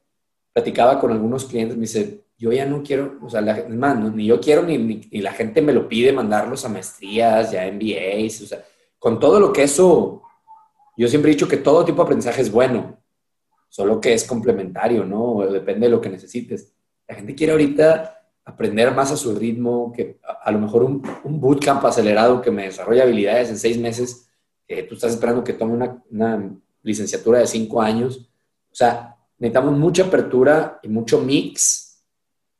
platicaba 0.52 0.98
con 0.98 1.12
algunos 1.12 1.44
clientes, 1.44 1.76
me 1.76 1.82
dice, 1.82 2.24
yo 2.36 2.50
ya 2.50 2.66
no 2.66 2.82
quiero, 2.82 3.18
o 3.22 3.30
sea, 3.30 3.40
la, 3.40 3.62
ni 3.62 4.26
yo 4.26 4.40
quiero 4.40 4.64
ni, 4.64 4.76
ni, 4.76 5.20
la 5.20 5.34
gente 5.34 5.62
me 5.62 5.72
lo 5.72 5.86
pide 5.86 6.12
mandarlos 6.12 6.64
a 6.64 6.68
maestrías, 6.68 7.52
ya 7.52 7.70
MBAs, 7.70 8.40
o 8.40 8.46
sea, 8.46 8.64
con 8.98 9.20
todo 9.20 9.38
lo 9.38 9.52
que 9.52 9.62
eso, 9.62 10.22
yo 10.96 11.06
siempre 11.06 11.30
he 11.30 11.34
dicho 11.34 11.46
que 11.46 11.58
todo 11.58 11.84
tipo 11.84 11.98
de 11.98 12.06
aprendizaje 12.06 12.42
es 12.42 12.50
bueno, 12.50 12.98
solo 13.76 14.00
que 14.00 14.14
es 14.14 14.24
complementario, 14.24 15.04
¿no? 15.04 15.46
Depende 15.52 15.86
de 15.86 15.90
lo 15.90 16.00
que 16.00 16.08
necesites. 16.08 16.72
La 17.06 17.14
gente 17.14 17.34
quiere 17.34 17.52
ahorita 17.52 18.22
aprender 18.46 18.90
más 18.94 19.12
a 19.12 19.18
su 19.18 19.34
ritmo, 19.34 19.92
que 19.94 20.18
a, 20.22 20.50
lo 20.50 20.58
mejor 20.58 20.82
un, 20.82 21.02
un, 21.24 21.38
bootcamp 21.38 21.84
acelerado 21.84 22.40
que 22.40 22.50
me 22.50 22.62
desarrolle 22.64 23.02
habilidades 23.02 23.50
en 23.50 23.58
seis 23.58 23.76
meses, 23.76 24.30
que 24.66 24.84
tú 24.84 24.94
estás 24.94 25.12
esperando 25.12 25.44
que 25.44 25.52
tome 25.52 25.74
una, 25.74 26.02
una 26.10 26.58
licenciatura 26.82 27.40
de 27.40 27.46
cinco 27.46 27.82
años. 27.82 28.30
O 28.72 28.74
sea, 28.74 29.14
necesitamos 29.36 29.76
mucha 29.76 30.04
apertura 30.04 30.80
y 30.82 30.88
mucho 30.88 31.20
mix 31.20 32.02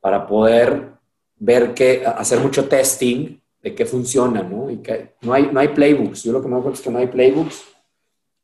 para 0.00 0.26
poder 0.26 0.90
ver 1.36 1.72
qué, 1.72 2.04
hacer 2.04 2.40
mucho 2.40 2.68
testing 2.68 3.40
de 3.62 3.74
qué 3.74 3.86
funciona, 3.86 4.42
¿no? 4.42 4.70
Y 4.70 4.82
que 4.82 5.14
no 5.22 5.32
hay, 5.32 5.48
no 5.50 5.60
hay 5.60 5.68
playbooks. 5.68 6.24
Yo 6.24 6.32
lo 6.32 6.42
que 6.42 6.48
me 6.48 6.56
acuerdo 6.56 6.74
es 6.74 6.82
que 6.82 6.90
no 6.90 6.98
hay 6.98 7.06
playbooks 7.06 7.75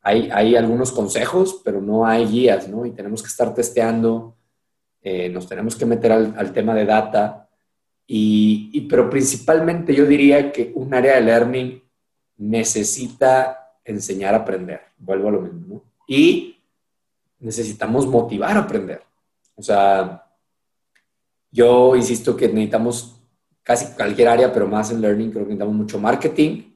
hay, 0.03 0.57
algunos 0.57 0.91
consejos, 0.91 1.61
pero 1.65 1.81
no 1.81 2.05
hay 2.05 2.27
guías, 2.27 2.69
¿no? 2.69 2.85
Y 2.85 2.91
tenemos 2.91 3.23
que 3.23 3.29
estar 3.29 3.55
testeando, 3.55 4.37
eh, 5.01 5.29
nos 5.29 5.47
tenemos 5.47 5.77
que 5.77 5.87
meter 5.87 6.11
al, 6.11 6.53
tema 6.53 6.75
de 6.75 6.85
data, 6.85 7.49
y, 8.07 8.81
pero 8.89 9.09
principalmente 9.09 9.95
yo 9.95 10.05
diría 10.05 10.51
que 10.51 10.73
un 10.75 10.93
área 10.93 11.15
de 11.15 11.21
learning 11.21 11.83
necesita 12.39 13.77
enseñar 13.85 14.35
a 14.35 14.39
aprender, 14.39 14.81
vuelvo 14.99 15.29
a 15.29 15.33
lo 15.33 15.41
mismo, 15.41 15.67
¿no? 15.67 15.83
Y 16.09 16.57
necesitamos 17.39 18.07
motivar 18.07 18.57
a 18.57 18.61
aprender. 18.61 19.03
O 19.55 19.63
sea, 19.63 20.27
yo 21.51 21.95
insisto 21.95 22.37
que 22.37 22.49
necesitamos 22.49 23.21
casi 23.63 23.95
cualquier 23.95 24.29
área, 24.29 24.53
pero 24.53 24.67
más 24.67 24.91
en 24.91 25.01
learning, 25.01 25.31
creo 25.31 25.45
que 25.45 25.51
necesitamos 25.51 25.77
mucho 25.77 25.99
marketing, 26.01 26.72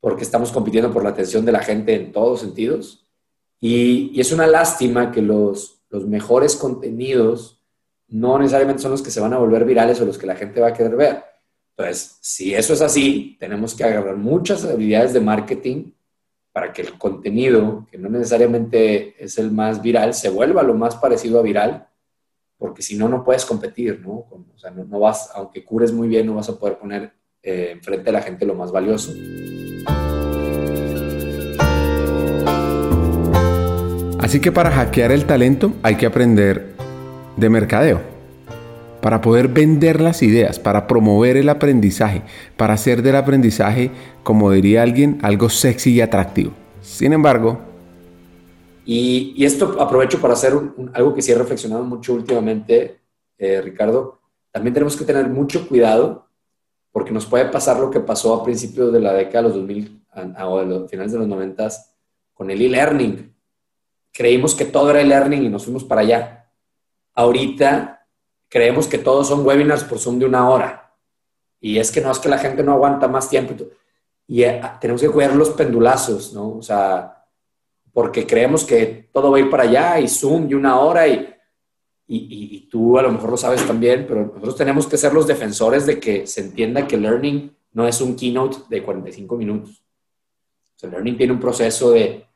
porque 0.00 0.22
estamos 0.22 0.52
compitiendo 0.52 0.92
por 0.92 1.02
la 1.02 1.10
atención 1.10 1.44
de 1.44 1.52
la 1.52 1.62
gente 1.62 1.94
en 1.94 2.12
todos 2.12 2.40
sentidos. 2.40 3.06
Y, 3.60 4.18
es 4.20 4.32
una 4.32 4.46
lástima 4.46 5.10
que 5.10 5.22
los, 5.22 5.82
los 5.90 6.06
mejores 6.06 6.56
contenidos 6.56 7.62
no 8.08 8.38
necesariamente 8.38 8.82
son 8.82 8.92
los 8.92 9.02
que 9.02 9.10
se 9.10 9.20
van 9.20 9.32
a 9.32 9.38
volver 9.38 9.64
virales 9.64 10.00
o 10.00 10.06
los 10.06 10.18
que 10.18 10.26
la 10.26 10.36
gente 10.36 10.60
va 10.60 10.68
a 10.68 10.72
querer 10.72 10.96
ver. 10.96 11.24
Entonces, 11.76 12.18
si 12.20 12.54
eso 12.54 12.72
es 12.72 12.80
así, 12.80 13.36
tenemos 13.38 13.74
que 13.74 13.84
agarrar 13.84 14.16
muchas 14.16 14.64
habilidades 14.64 15.12
de 15.12 15.20
marketing 15.20 15.92
para 16.52 16.72
que 16.72 16.82
el 16.82 16.98
contenido, 16.98 17.86
que 17.90 17.98
no 17.98 18.08
necesariamente 18.08 19.14
es 19.22 19.38
el 19.38 19.52
más 19.52 19.80
viral, 19.80 20.14
se 20.14 20.28
vuelva 20.28 20.62
lo 20.64 20.74
más 20.74 20.96
parecido 20.96 21.38
a 21.38 21.42
viral, 21.42 21.86
porque 22.56 22.82
si 22.82 22.96
no, 22.96 23.08
no 23.08 23.22
puedes 23.22 23.44
competir, 23.44 24.00
¿no? 24.00 24.26
O 24.30 24.58
sea, 24.58 24.72
no, 24.72 24.98
vas, 24.98 25.30
aunque 25.34 25.64
cures 25.64 25.92
muy 25.92 26.08
bien, 26.08 26.26
no 26.26 26.34
vas 26.34 26.48
a 26.48 26.58
poder 26.58 26.78
poner 26.78 27.12
eh, 27.42 27.70
enfrente 27.72 28.06
de 28.06 28.12
la 28.12 28.22
gente 28.22 28.44
lo 28.44 28.56
más 28.56 28.72
valioso. 28.72 29.12
Así 34.28 34.40
que 34.40 34.52
para 34.52 34.70
hackear 34.70 35.10
el 35.10 35.24
talento 35.24 35.72
hay 35.82 35.96
que 35.96 36.04
aprender 36.04 36.74
de 37.38 37.48
mercadeo, 37.48 38.02
para 39.00 39.22
poder 39.22 39.48
vender 39.48 40.02
las 40.02 40.22
ideas, 40.22 40.58
para 40.58 40.86
promover 40.86 41.38
el 41.38 41.48
aprendizaje, 41.48 42.20
para 42.58 42.74
hacer 42.74 43.00
del 43.00 43.16
aprendizaje, 43.16 43.90
como 44.24 44.50
diría 44.50 44.82
alguien, 44.82 45.18
algo 45.22 45.48
sexy 45.48 45.94
y 45.94 46.02
atractivo. 46.02 46.52
Sin 46.82 47.14
embargo... 47.14 47.58
Y, 48.84 49.42
esto 49.42 49.80
aprovecho 49.80 50.20
para 50.20 50.34
hacer 50.34 50.52
algo 50.92 51.14
que 51.14 51.22
sí 51.22 51.32
he 51.32 51.34
reflexionado 51.34 51.82
mucho 51.84 52.12
últimamente, 52.12 53.00
eh, 53.38 53.62
Ricardo. 53.62 54.20
También 54.50 54.74
tenemos 54.74 54.94
que 54.94 55.06
tener 55.06 55.26
mucho 55.30 55.66
cuidado 55.66 56.28
porque 56.92 57.12
nos 57.12 57.24
puede 57.24 57.46
pasar 57.46 57.80
lo 57.80 57.90
que 57.90 58.00
pasó 58.00 58.34
a 58.34 58.44
principios 58.44 58.92
de 58.92 59.00
la 59.00 59.14
década 59.14 59.44
de 59.44 59.48
los 59.48 59.54
2000 59.54 60.02
o 60.44 60.58
a 60.58 60.64
los 60.64 60.90
finales 60.90 61.12
de 61.12 61.18
los 61.18 61.28
90 61.28 61.68
con 62.34 62.50
el 62.50 62.60
e-learning. 62.60 63.37
Creímos 64.12 64.54
que 64.54 64.64
todo 64.64 64.90
era 64.90 65.00
e-learning 65.00 65.44
y 65.44 65.48
nos 65.48 65.64
fuimos 65.64 65.84
para 65.84 66.00
allá. 66.00 66.50
Ahorita 67.14 68.06
creemos 68.48 68.86
que 68.86 68.98
todos 68.98 69.28
son 69.28 69.46
webinars 69.46 69.84
por 69.84 69.98
Zoom 69.98 70.18
de 70.18 70.26
una 70.26 70.48
hora. 70.48 70.96
Y 71.60 71.78
es 71.78 71.90
que 71.90 72.00
no, 72.00 72.10
es 72.10 72.18
que 72.18 72.28
la 72.28 72.38
gente 72.38 72.62
no 72.62 72.72
aguanta 72.72 73.08
más 73.08 73.28
tiempo. 73.28 73.54
Y 74.26 74.42
eh, 74.42 74.60
tenemos 74.80 75.00
que 75.00 75.10
cuidar 75.10 75.34
los 75.34 75.50
pendulazos, 75.50 76.32
¿no? 76.32 76.56
O 76.58 76.62
sea, 76.62 77.26
porque 77.92 78.26
creemos 78.26 78.64
que 78.64 79.08
todo 79.12 79.30
va 79.30 79.38
a 79.38 79.40
ir 79.40 79.50
para 79.50 79.64
allá 79.64 79.98
y 79.98 80.08
Zoom 80.08 80.48
de 80.48 80.54
una 80.54 80.78
hora 80.78 81.08
y, 81.08 81.34
y, 82.06 82.56
y, 82.56 82.68
tú 82.68 82.98
a 82.98 83.02
lo 83.02 83.10
mejor 83.10 83.30
lo 83.30 83.36
sabes 83.36 83.66
también, 83.66 84.06
pero 84.06 84.26
nosotros 84.26 84.56
tenemos 84.56 84.86
que 84.86 84.96
ser 84.96 85.12
los 85.12 85.26
defensores 85.26 85.84
de 85.84 85.98
que 85.98 86.26
se 86.26 86.42
entienda 86.42 86.86
que 86.86 86.96
learning 86.96 87.54
no 87.72 87.86
es 87.86 88.00
un 88.00 88.16
keynote 88.16 88.58
de 88.68 88.82
45 88.82 89.36
minutos. 89.36 89.82
O 90.76 90.78
sea, 90.78 90.90
learning 90.90 91.16
tiene 91.16 91.32
un 91.32 91.40
proceso 91.40 91.90
de 91.90 92.27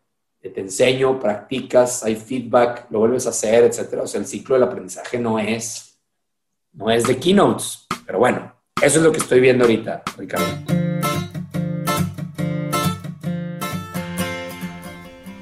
te 0.51 0.61
enseño, 0.61 1.21
practicas, 1.21 2.03
hay 2.03 2.17
feedback, 2.17 2.87
lo 2.91 2.99
vuelves 2.99 3.27
a 3.27 3.31
hacer, 3.31 3.65
etcétera. 3.65 4.03
O 4.03 4.07
sea, 4.07 4.21
el 4.21 4.27
ciclo 4.27 4.57
del 4.57 4.65
aprendizaje 4.65 5.19
no 5.19 5.39
es, 5.39 6.01
no 6.73 6.91
es 6.91 7.05
de 7.05 7.17
keynotes. 7.17 7.87
Pero 8.05 8.19
bueno, 8.19 8.53
eso 8.83 8.99
es 8.99 9.05
lo 9.05 9.13
que 9.13 9.19
estoy 9.19 9.41
viendo 9.41 9.65
ahorita, 9.65 10.03
Ricardo. 10.19 10.47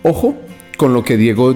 Ojo 0.02 0.34
con 0.76 0.92
lo 0.92 1.02
que 1.02 1.16
Diego 1.16 1.54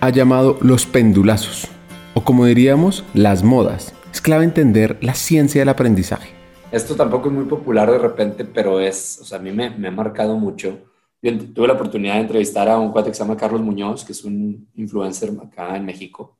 ha 0.00 0.10
llamado 0.10 0.58
los 0.60 0.86
pendulazos, 0.86 1.68
o 2.14 2.24
como 2.24 2.46
diríamos, 2.46 3.04
las 3.14 3.42
modas. 3.42 3.94
Es 4.12 4.20
clave 4.20 4.44
entender 4.44 4.98
la 5.02 5.14
ciencia 5.14 5.60
del 5.60 5.68
aprendizaje. 5.68 6.30
Esto 6.72 6.94
tampoco 6.94 7.28
es 7.28 7.34
muy 7.34 7.44
popular 7.44 7.90
de 7.90 7.98
repente, 7.98 8.44
pero 8.44 8.80
es, 8.80 9.18
o 9.20 9.24
sea, 9.24 9.38
a 9.38 9.42
mí 9.42 9.52
me, 9.52 9.70
me 9.70 9.88
ha 9.88 9.92
marcado 9.92 10.36
mucho 10.36 10.78
tuve 11.20 11.66
la 11.66 11.74
oportunidad 11.74 12.14
de 12.14 12.20
entrevistar 12.20 12.68
a 12.68 12.78
un 12.78 12.92
cuate 12.92 13.10
que 13.10 13.14
se 13.14 13.22
llama 13.22 13.36
Carlos 13.36 13.60
Muñoz, 13.60 14.04
que 14.04 14.12
es 14.12 14.24
un 14.24 14.68
influencer 14.74 15.30
acá 15.42 15.76
en 15.76 15.84
México, 15.84 16.38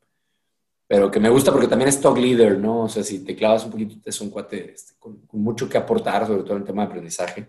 pero 0.87 1.11
que 1.11 1.19
me 1.19 1.29
gusta 1.29 1.51
porque 1.51 1.67
también 1.67 1.89
es 1.89 2.01
talk 2.01 2.17
leader, 2.17 2.59
¿no? 2.59 2.83
O 2.83 2.89
sea, 2.89 3.03
si 3.03 3.25
te 3.25 3.35
clavas 3.35 3.65
un 3.65 3.73
poquito, 3.73 3.97
es 4.05 4.21
un 4.21 4.31
cuate 4.31 4.73
este, 4.73 4.95
con, 4.99 5.21
mucho 5.33 5.69
que 5.69 5.79
aportar, 5.79 6.27
sobre 6.27 6.43
todo 6.43 6.53
en 6.55 6.61
el 6.61 6.67
tema 6.67 6.83
de 6.83 6.89
aprendizaje. 6.89 7.49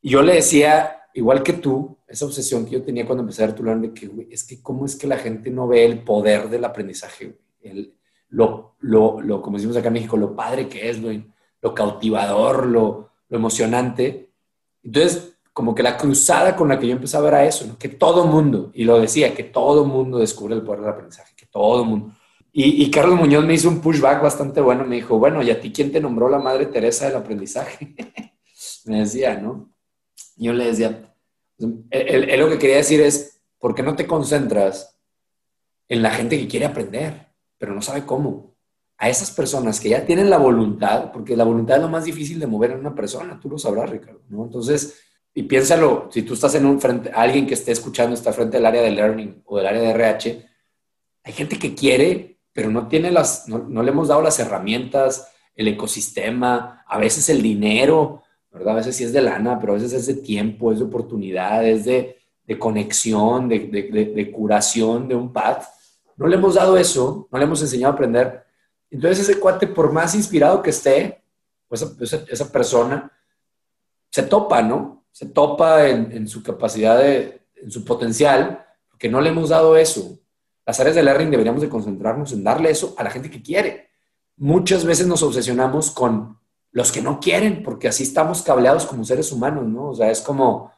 Y 0.00 0.10
yo 0.10 0.22
le 0.22 0.34
decía, 0.34 1.02
igual 1.12 1.42
que 1.42 1.54
tú, 1.54 1.98
esa 2.06 2.24
obsesión 2.24 2.64
que 2.64 2.72
yo 2.72 2.82
tenía 2.82 3.04
cuando 3.04 3.22
empecé 3.22 3.44
a 3.44 3.54
tu 3.54 3.62
de 3.64 3.92
que, 3.92 4.06
güey, 4.06 4.28
es 4.30 4.44
que 4.44 4.62
cómo 4.62 4.86
es 4.86 4.96
que 4.96 5.06
la 5.06 5.18
gente 5.18 5.50
no 5.50 5.68
ve 5.68 5.84
el 5.84 6.02
poder 6.02 6.48
del 6.48 6.64
aprendizaje, 6.64 7.38
el, 7.60 7.94
lo, 8.30 8.76
lo, 8.80 9.20
lo, 9.20 9.42
como 9.42 9.56
decimos 9.56 9.76
acá 9.76 9.88
en 9.88 9.94
México, 9.94 10.16
lo 10.16 10.34
padre 10.34 10.68
que 10.68 10.88
es, 10.88 11.02
güey, 11.02 11.26
lo 11.60 11.74
cautivador, 11.74 12.66
lo, 12.66 13.10
lo 13.28 13.36
emocionante. 13.36 14.32
Entonces, 14.82 15.37
como 15.58 15.74
que 15.74 15.82
la 15.82 15.96
cruzada 15.96 16.54
con 16.54 16.68
la 16.68 16.78
que 16.78 16.86
yo 16.86 16.92
empezaba 16.92 17.26
era 17.26 17.44
eso, 17.44 17.66
¿no? 17.66 17.76
que 17.76 17.88
todo 17.88 18.26
mundo, 18.26 18.70
y 18.74 18.84
lo 18.84 19.00
decía, 19.00 19.34
que 19.34 19.42
todo 19.42 19.84
mundo 19.84 20.18
descubre 20.18 20.54
el 20.54 20.62
poder 20.62 20.82
del 20.82 20.90
aprendizaje, 20.90 21.34
que 21.34 21.46
todo 21.46 21.84
mundo. 21.84 22.14
Y, 22.52 22.88
Carlos 22.92 23.18
Muñoz 23.18 23.44
me 23.44 23.54
hizo 23.54 23.68
un 23.68 23.80
pushback 23.80 24.22
bastante 24.22 24.60
bueno, 24.60 24.84
me 24.84 24.94
dijo, 24.94 25.18
bueno, 25.18 25.42
¿y 25.42 25.50
a 25.50 25.60
ti 25.60 25.72
quién 25.72 25.90
te 25.90 26.00
nombró 26.00 26.28
la 26.28 26.38
Madre 26.38 26.66
Teresa 26.66 27.06
del 27.06 27.16
aprendizaje? 27.16 27.92
me 28.86 29.00
decía, 29.00 29.36
¿no? 29.36 29.68
Yo 30.36 30.52
le 30.52 30.66
decía, 30.66 31.12
él, 31.90 32.38
lo 32.38 32.48
que 32.50 32.58
quería 32.58 32.76
decir 32.76 33.00
es, 33.00 33.40
¿por 33.58 33.74
qué 33.74 33.82
no 33.82 33.96
te 33.96 34.06
concentras 34.06 34.96
en 35.88 36.02
la 36.02 36.10
gente 36.12 36.38
que 36.38 36.46
quiere 36.46 36.66
aprender, 36.66 37.32
pero 37.58 37.74
no 37.74 37.82
sabe 37.82 38.06
cómo? 38.06 38.54
A 38.96 39.08
esas 39.08 39.32
personas 39.32 39.80
que 39.80 39.88
ya 39.88 40.06
tienen 40.06 40.30
la 40.30 40.38
voluntad, 40.38 41.10
porque 41.10 41.36
la 41.36 41.42
voluntad 41.42 41.78
es 41.78 41.82
lo 41.82 41.88
más 41.88 42.04
difícil 42.04 42.38
de 42.38 42.46
mover 42.46 42.70
en 42.70 42.78
una 42.78 42.94
persona, 42.94 43.40
tú 43.40 43.48
lo 43.48 43.58
sabrás, 43.58 43.90
Ricardo, 43.90 44.22
¿no? 44.28 44.44
Entonces, 44.44 45.07
y 45.38 45.44
piénsalo, 45.44 46.08
si 46.10 46.22
tú 46.22 46.34
estás 46.34 46.56
en 46.56 46.66
un 46.66 46.80
frente, 46.80 47.12
alguien 47.14 47.46
que 47.46 47.54
esté 47.54 47.70
escuchando 47.70 48.12
está 48.12 48.32
frente 48.32 48.56
al 48.56 48.66
área 48.66 48.82
de 48.82 48.90
learning 48.90 49.40
o 49.44 49.56
del 49.56 49.68
área 49.68 49.80
de 49.80 49.90
RH, 49.90 50.48
hay 51.22 51.32
gente 51.32 51.56
que 51.60 51.76
quiere, 51.76 52.40
pero 52.52 52.70
no 52.70 52.88
tiene 52.88 53.12
las, 53.12 53.46
no, 53.46 53.80
le 53.80 53.88
hemos 53.92 54.08
dado 54.08 54.20
las 54.20 54.40
herramientas, 54.40 55.28
el 55.54 55.68
ecosistema, 55.68 56.82
a 56.84 56.98
veces 56.98 57.28
el 57.28 57.40
dinero, 57.40 58.24
¿verdad? 58.50 58.72
A 58.72 58.76
veces 58.78 58.96
sí 58.96 59.04
es 59.04 59.12
de 59.12 59.22
lana, 59.22 59.60
pero 59.60 59.74
a 59.74 59.76
veces 59.76 59.92
es 59.92 60.06
de 60.06 60.14
tiempo, 60.14 60.72
es 60.72 60.80
de 60.80 60.86
oportunidad, 60.86 61.64
es 61.64 61.84
de, 61.84 62.16
conexión, 62.58 63.48
de, 63.48 63.60
de, 63.60 64.32
curación 64.32 65.06
de 65.06 65.14
un 65.14 65.32
pad. 65.32 65.58
No 66.16 66.26
le 66.26 66.34
hemos 66.34 66.56
dado 66.56 66.76
eso, 66.76 67.28
no 67.30 67.38
le 67.38 67.44
hemos 67.44 67.62
enseñado 67.62 67.92
a 67.92 67.94
aprender. 67.94 68.42
Entonces 68.90 69.20
ese 69.20 69.38
cuate, 69.38 69.68
por 69.68 69.92
más 69.92 70.16
inspirado 70.16 70.60
que 70.62 70.70
esté, 70.70 71.22
pues 71.68 71.82
esa, 72.00 72.24
esa 72.28 72.50
persona, 72.50 73.12
se 74.10 74.24
topa, 74.24 74.62
¿no? 74.62 74.97
Se 75.18 75.26
topa 75.26 75.88
en, 75.88 76.28
su 76.28 76.44
capacidad, 76.44 76.96
de, 76.96 77.42
en 77.56 77.72
su 77.72 77.84
potencial, 77.84 78.64
porque 78.88 79.08
no 79.08 79.20
le 79.20 79.30
hemos 79.30 79.48
dado 79.48 79.76
eso. 79.76 80.20
Las 80.64 80.78
áreas 80.78 80.94
de 80.94 81.02
learning 81.02 81.32
deberíamos 81.32 81.60
de 81.60 81.68
concentrarnos 81.68 82.32
en 82.32 82.44
darle 82.44 82.70
eso 82.70 82.94
a 82.96 83.02
la 83.02 83.10
gente 83.10 83.28
que 83.28 83.42
quiere. 83.42 83.88
Muchas 84.36 84.84
veces 84.84 85.08
nos 85.08 85.24
obsesionamos 85.24 85.90
con 85.90 86.38
los 86.70 86.92
que 86.92 87.02
no 87.02 87.18
quieren, 87.18 87.64
porque 87.64 87.88
así 87.88 88.04
estamos 88.04 88.42
cableados 88.42 88.86
como 88.86 89.02
seres 89.02 89.32
humanos, 89.32 89.66
¿no? 89.66 89.88
O 89.88 89.94
sea, 89.96 90.08
es 90.08 90.20
como, 90.20 90.70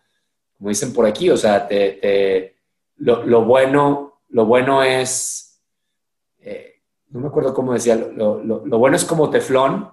como 0.56 0.70
dicen 0.70 0.94
por 0.94 1.04
aquí, 1.04 1.28
o 1.28 1.36
sea, 1.36 1.68
te, 1.68 2.56
lo, 2.96 3.44
bueno, 3.44 4.22
lo 4.30 4.46
bueno 4.46 4.82
es, 4.82 5.60
eh, 6.38 6.76
no 7.10 7.20
me 7.20 7.28
acuerdo 7.28 7.52
cómo 7.52 7.74
decía, 7.74 7.94
lo, 7.94 8.42
lo, 8.42 8.78
bueno 8.78 8.96
es 8.96 9.04
como 9.04 9.28
teflón, 9.28 9.90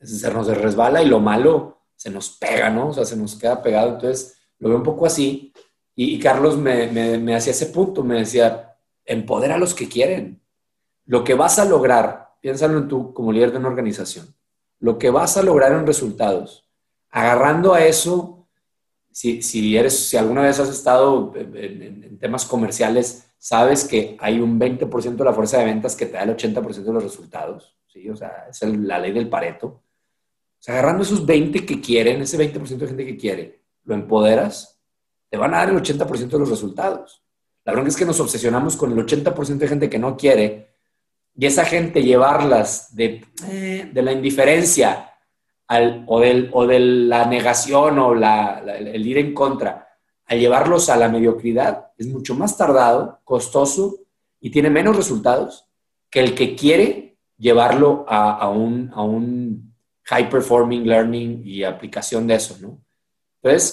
se 0.00 0.32
nos 0.32 0.46
resbala 0.56 1.02
y 1.02 1.08
lo 1.08 1.18
malo 1.18 1.79
se 2.00 2.08
nos 2.08 2.30
pega, 2.30 2.70
¿no? 2.70 2.88
O 2.88 2.92
sea, 2.94 3.04
se 3.04 3.14
nos 3.14 3.36
queda 3.36 3.62
pegado. 3.62 3.90
Entonces, 3.90 4.38
lo 4.58 4.70
veo 4.70 4.78
un 4.78 4.82
poco 4.82 5.04
así. 5.04 5.52
Y, 5.94 6.18
Carlos 6.18 6.56
me, 6.56 6.86
me, 6.86 7.34
hacía 7.36 7.50
ese 7.50 7.66
punto, 7.66 8.02
me 8.02 8.20
decía, 8.20 8.74
empodera 9.04 9.56
a 9.56 9.58
los 9.58 9.74
que 9.74 9.86
quieren. 9.86 10.40
Lo 11.04 11.24
que 11.24 11.34
vas 11.34 11.58
a 11.58 11.66
lograr, 11.66 12.36
piénsalo 12.40 12.78
en 12.78 12.88
tú 12.88 13.12
como 13.12 13.32
líder 13.32 13.52
de 13.52 13.58
una 13.58 13.68
organización, 13.68 14.34
lo 14.78 14.96
que 14.96 15.10
vas 15.10 15.36
a 15.36 15.42
lograr 15.42 15.72
en 15.72 15.86
resultados, 15.86 16.66
agarrando 17.10 17.74
a 17.74 17.84
eso, 17.84 18.48
si, 19.12 19.42
si 19.42 19.76
eres, 19.76 20.08
si 20.08 20.16
alguna 20.16 20.40
vez 20.40 20.58
has 20.58 20.70
estado 20.70 21.34
en, 21.36 22.18
temas 22.18 22.46
comerciales, 22.46 23.30
sabes 23.36 23.84
que 23.84 24.16
hay 24.20 24.40
un 24.40 24.58
20% 24.58 25.16
de 25.16 25.24
la 25.24 25.34
fuerza 25.34 25.58
de 25.58 25.66
ventas 25.66 25.96
que 25.96 26.06
te 26.06 26.12
da 26.12 26.22
el 26.22 26.34
80% 26.34 26.82
de 26.82 26.92
los 26.94 27.02
resultados, 27.02 27.76
¿sí? 27.88 28.08
O 28.08 28.16
sea, 28.16 28.46
es 28.48 28.62
la 28.62 28.98
ley 28.98 29.12
del 29.12 29.28
Pareto. 29.28 29.82
O 30.60 30.62
sea, 30.62 30.74
agarrando 30.74 31.04
esos 31.04 31.24
20 31.24 31.64
que 31.64 31.80
quieren, 31.80 32.20
ese 32.20 32.38
20% 32.38 32.76
de 32.76 32.86
gente 32.86 33.06
que 33.06 33.16
quiere, 33.16 33.62
lo 33.84 33.94
empoderas, 33.94 34.78
te 35.30 35.38
van 35.38 35.54
a 35.54 35.58
dar 35.58 35.70
el 35.70 35.76
80% 35.76 36.28
de 36.28 36.38
los 36.38 36.50
resultados. 36.50 37.22
La 37.64 37.72
verdad 37.72 37.88
es 37.88 37.96
que 37.96 38.04
nos 38.04 38.20
obsesionamos 38.20 38.76
con 38.76 38.92
el 38.92 39.06
80% 39.06 39.56
de 39.56 39.68
gente 39.68 39.88
que 39.88 39.98
no 39.98 40.18
quiere 40.18 40.74
y 41.34 41.46
esa 41.46 41.64
gente 41.64 42.02
llevarlas 42.02 42.94
de, 42.94 43.24
eh, 43.48 43.88
de 43.90 44.02
la 44.02 44.12
indiferencia 44.12 45.14
al, 45.66 46.04
o, 46.06 46.20
del, 46.20 46.50
o 46.52 46.66
de 46.66 46.78
la 46.78 47.24
negación 47.24 47.98
o 47.98 48.14
la, 48.14 48.58
el 48.58 49.06
ir 49.06 49.16
en 49.16 49.32
contra 49.32 49.88
a 50.26 50.34
llevarlos 50.34 50.90
a 50.90 50.96
la 50.96 51.08
mediocridad 51.08 51.92
es 51.96 52.06
mucho 52.06 52.34
más 52.34 52.56
tardado, 52.58 53.20
costoso 53.24 53.96
y 54.40 54.50
tiene 54.50 54.68
menos 54.68 54.96
resultados 54.96 55.66
que 56.10 56.20
el 56.20 56.34
que 56.34 56.54
quiere 56.54 57.16
llevarlo 57.38 58.04
a, 58.08 58.32
a 58.32 58.50
un 58.50 59.69
high 60.10 60.28
performing 60.28 60.86
learning 60.86 61.42
y 61.44 61.62
aplicación 61.62 62.26
de 62.26 62.34
eso, 62.34 62.56
¿no? 62.60 62.80
Entonces, 63.40 63.72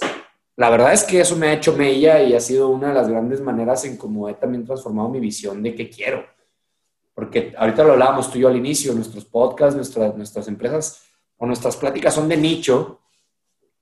la 0.56 0.70
verdad 0.70 0.94
es 0.94 1.04
que 1.04 1.20
eso 1.20 1.36
me 1.36 1.48
ha 1.48 1.54
hecho 1.54 1.74
mella 1.76 2.22
y 2.22 2.36
ha 2.36 2.40
sido 2.40 2.70
una 2.70 2.90
de 2.90 2.94
las 2.94 3.10
grandes 3.10 3.42
maneras 3.42 3.84
en 3.86 3.98
cómo 3.98 4.30
he 4.30 4.36
también 4.36 4.64
transformado 4.64 5.10
mi 5.10 5.20
visión 5.20 5.64
de 5.64 5.74
qué 5.74 5.90
quiero. 5.90 6.24
Porque 7.16 7.56
ahorita 7.58 7.84
lo 7.84 7.94
hablábamos 7.94 8.32
tú 8.32 8.38
y 8.38 8.42
yo 8.42 8.50
al 8.50 8.56
inicio, 8.56 8.94
nuestros 8.94 9.26
podcasts, 9.26 9.76
nuestras, 9.76 10.16
nuestras 10.16 10.48
empresas 10.48 11.02
o 11.38 11.48
nuestras 11.48 11.76
pláticas 11.76 12.14
son 12.14 12.30
de 12.30 12.38
nicho, 12.38 13.02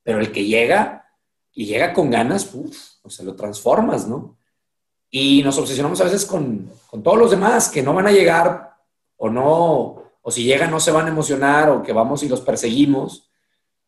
pero 0.02 0.18
el 0.18 0.32
que 0.32 0.44
llega 0.44 1.10
y 1.52 1.66
llega 1.66 1.92
con 1.92 2.10
ganas, 2.10 2.54
uff, 2.54 2.76
o 3.02 3.10
sea, 3.10 3.26
lo 3.26 3.36
transformas, 3.36 4.08
¿no? 4.08 4.38
Y 5.10 5.42
nos 5.42 5.58
obsesionamos 5.58 6.00
a 6.00 6.04
veces 6.04 6.24
con, 6.24 6.70
con 6.86 7.02
todos 7.02 7.18
los 7.18 7.30
demás 7.30 7.68
que 7.68 7.82
no 7.82 7.92
van 7.92 8.06
a 8.06 8.12
llegar 8.12 8.76
o 9.18 9.28
no, 9.28 10.05
o 10.26 10.30
si 10.32 10.42
llegan 10.42 10.72
no 10.72 10.80
se 10.80 10.90
van 10.90 11.06
a 11.06 11.10
emocionar 11.10 11.70
o 11.70 11.84
que 11.84 11.92
vamos 11.92 12.24
y 12.24 12.28
los 12.28 12.40
perseguimos. 12.40 13.30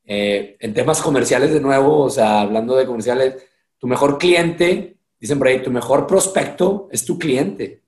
Eh, 0.04 0.56
en 0.60 0.72
temas 0.72 1.02
comerciales, 1.02 1.52
de 1.52 1.60
nuevo, 1.60 2.02
o 2.02 2.10
sea, 2.10 2.42
hablando 2.42 2.76
de 2.76 2.86
comerciales, 2.86 3.44
tu 3.76 3.88
mejor 3.88 4.18
cliente, 4.18 4.98
dicen 5.18 5.36
por 5.36 5.48
ahí, 5.48 5.60
tu 5.60 5.72
mejor 5.72 6.06
prospecto 6.06 6.88
es 6.92 7.04
tu 7.04 7.18
cliente. 7.18 7.82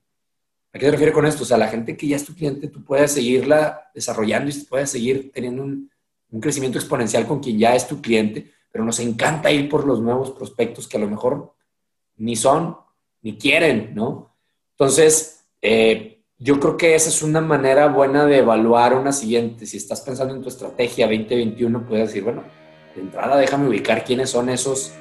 ¿A 0.73 0.77
qué 0.77 0.85
se 0.85 0.91
refiere 0.91 1.13
con 1.13 1.25
esto? 1.25 1.43
O 1.43 1.45
sea, 1.45 1.57
la 1.57 1.69
gente 1.69 1.95
que 1.95 2.07
ya 2.07 2.17
es 2.17 2.25
tu 2.25 2.35
cliente, 2.35 2.67
tú 2.67 2.83
puedes 2.83 3.13
seguirla 3.13 3.89
desarrollando 3.95 4.51
y 4.51 4.53
puedes 4.65 4.89
seguir 4.89 5.31
teniendo 5.31 5.63
un, 5.63 5.89
un 6.29 6.41
crecimiento 6.41 6.77
exponencial 6.77 7.25
con 7.25 7.39
quien 7.39 7.57
ya 7.57 7.73
es 7.73 7.87
tu 7.87 8.01
cliente, 8.01 8.51
pero 8.69 8.83
nos 8.83 8.99
encanta 8.99 9.49
ir 9.49 9.69
por 9.69 9.87
los 9.87 10.01
nuevos 10.01 10.31
prospectos 10.31 10.89
que 10.89 10.97
a 10.97 10.99
lo 10.99 11.07
mejor 11.07 11.53
ni 12.17 12.35
son, 12.35 12.75
ni 13.21 13.37
quieren, 13.37 13.95
¿no? 13.95 14.35
Entonces, 14.71 15.45
eh, 15.61 16.20
yo 16.43 16.59
creo 16.59 16.75
que 16.75 16.95
esa 16.95 17.09
es 17.09 17.21
una 17.21 17.39
manera 17.39 17.87
buena 17.87 18.25
de 18.25 18.39
evaluar 18.39 18.95
una 18.95 19.11
siguiente. 19.11 19.67
Si 19.67 19.77
estás 19.77 20.01
pensando 20.01 20.33
en 20.33 20.41
tu 20.41 20.49
estrategia 20.49 21.05
2021, 21.05 21.85
puedes 21.85 22.07
decir, 22.07 22.23
bueno, 22.23 22.43
de 22.95 23.01
entrada 23.01 23.37
déjame 23.37 23.67
ubicar 23.67 24.03
quiénes 24.03 24.31
son 24.31 24.49
esos 24.49 24.91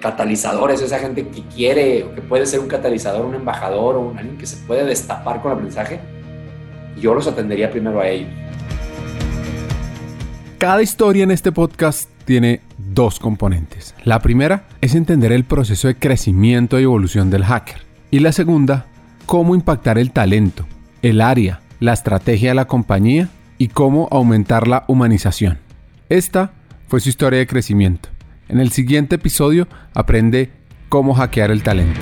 catalizadores, 0.00 0.80
esa 0.80 0.98
gente 0.98 1.28
que 1.28 1.42
quiere 1.42 2.04
o 2.04 2.14
que 2.14 2.22
puede 2.22 2.46
ser 2.46 2.60
un 2.60 2.68
catalizador, 2.68 3.26
un 3.26 3.34
embajador 3.34 3.96
o 3.96 4.00
un, 4.00 4.16
alguien 4.16 4.38
que 4.38 4.46
se 4.46 4.56
puede 4.66 4.84
destapar 4.86 5.42
con 5.42 5.50
el 5.52 5.58
aprendizaje. 5.58 6.00
Yo 6.98 7.14
los 7.14 7.26
atendería 7.26 7.70
primero 7.70 8.00
a 8.00 8.08
ellos. 8.08 8.30
Cada 10.56 10.80
historia 10.80 11.24
en 11.24 11.32
este 11.32 11.52
podcast 11.52 12.08
tiene 12.24 12.62
dos 12.78 13.18
componentes. 13.18 13.94
La 14.04 14.20
primera 14.20 14.64
es 14.80 14.94
entender 14.94 15.32
el 15.32 15.44
proceso 15.44 15.88
de 15.88 15.96
crecimiento 15.96 16.80
y 16.80 16.84
evolución 16.84 17.28
del 17.28 17.44
hacker. 17.44 17.82
Y 18.10 18.20
la 18.20 18.32
segunda, 18.32 18.86
cómo 19.26 19.54
impactar 19.54 19.98
el 19.98 20.10
talento, 20.10 20.66
el 21.02 21.20
área, 21.20 21.60
la 21.80 21.92
estrategia 21.92 22.50
de 22.50 22.54
la 22.54 22.66
compañía 22.66 23.28
y 23.58 23.68
cómo 23.68 24.08
aumentar 24.10 24.68
la 24.68 24.84
humanización. 24.88 25.58
Esta 26.08 26.52
fue 26.88 27.00
su 27.00 27.08
historia 27.08 27.38
de 27.38 27.46
crecimiento. 27.46 28.08
En 28.48 28.60
el 28.60 28.70
siguiente 28.70 29.16
episodio 29.16 29.66
aprende 29.94 30.50
cómo 30.88 31.14
hackear 31.14 31.50
el 31.50 31.62
talento. 31.62 32.00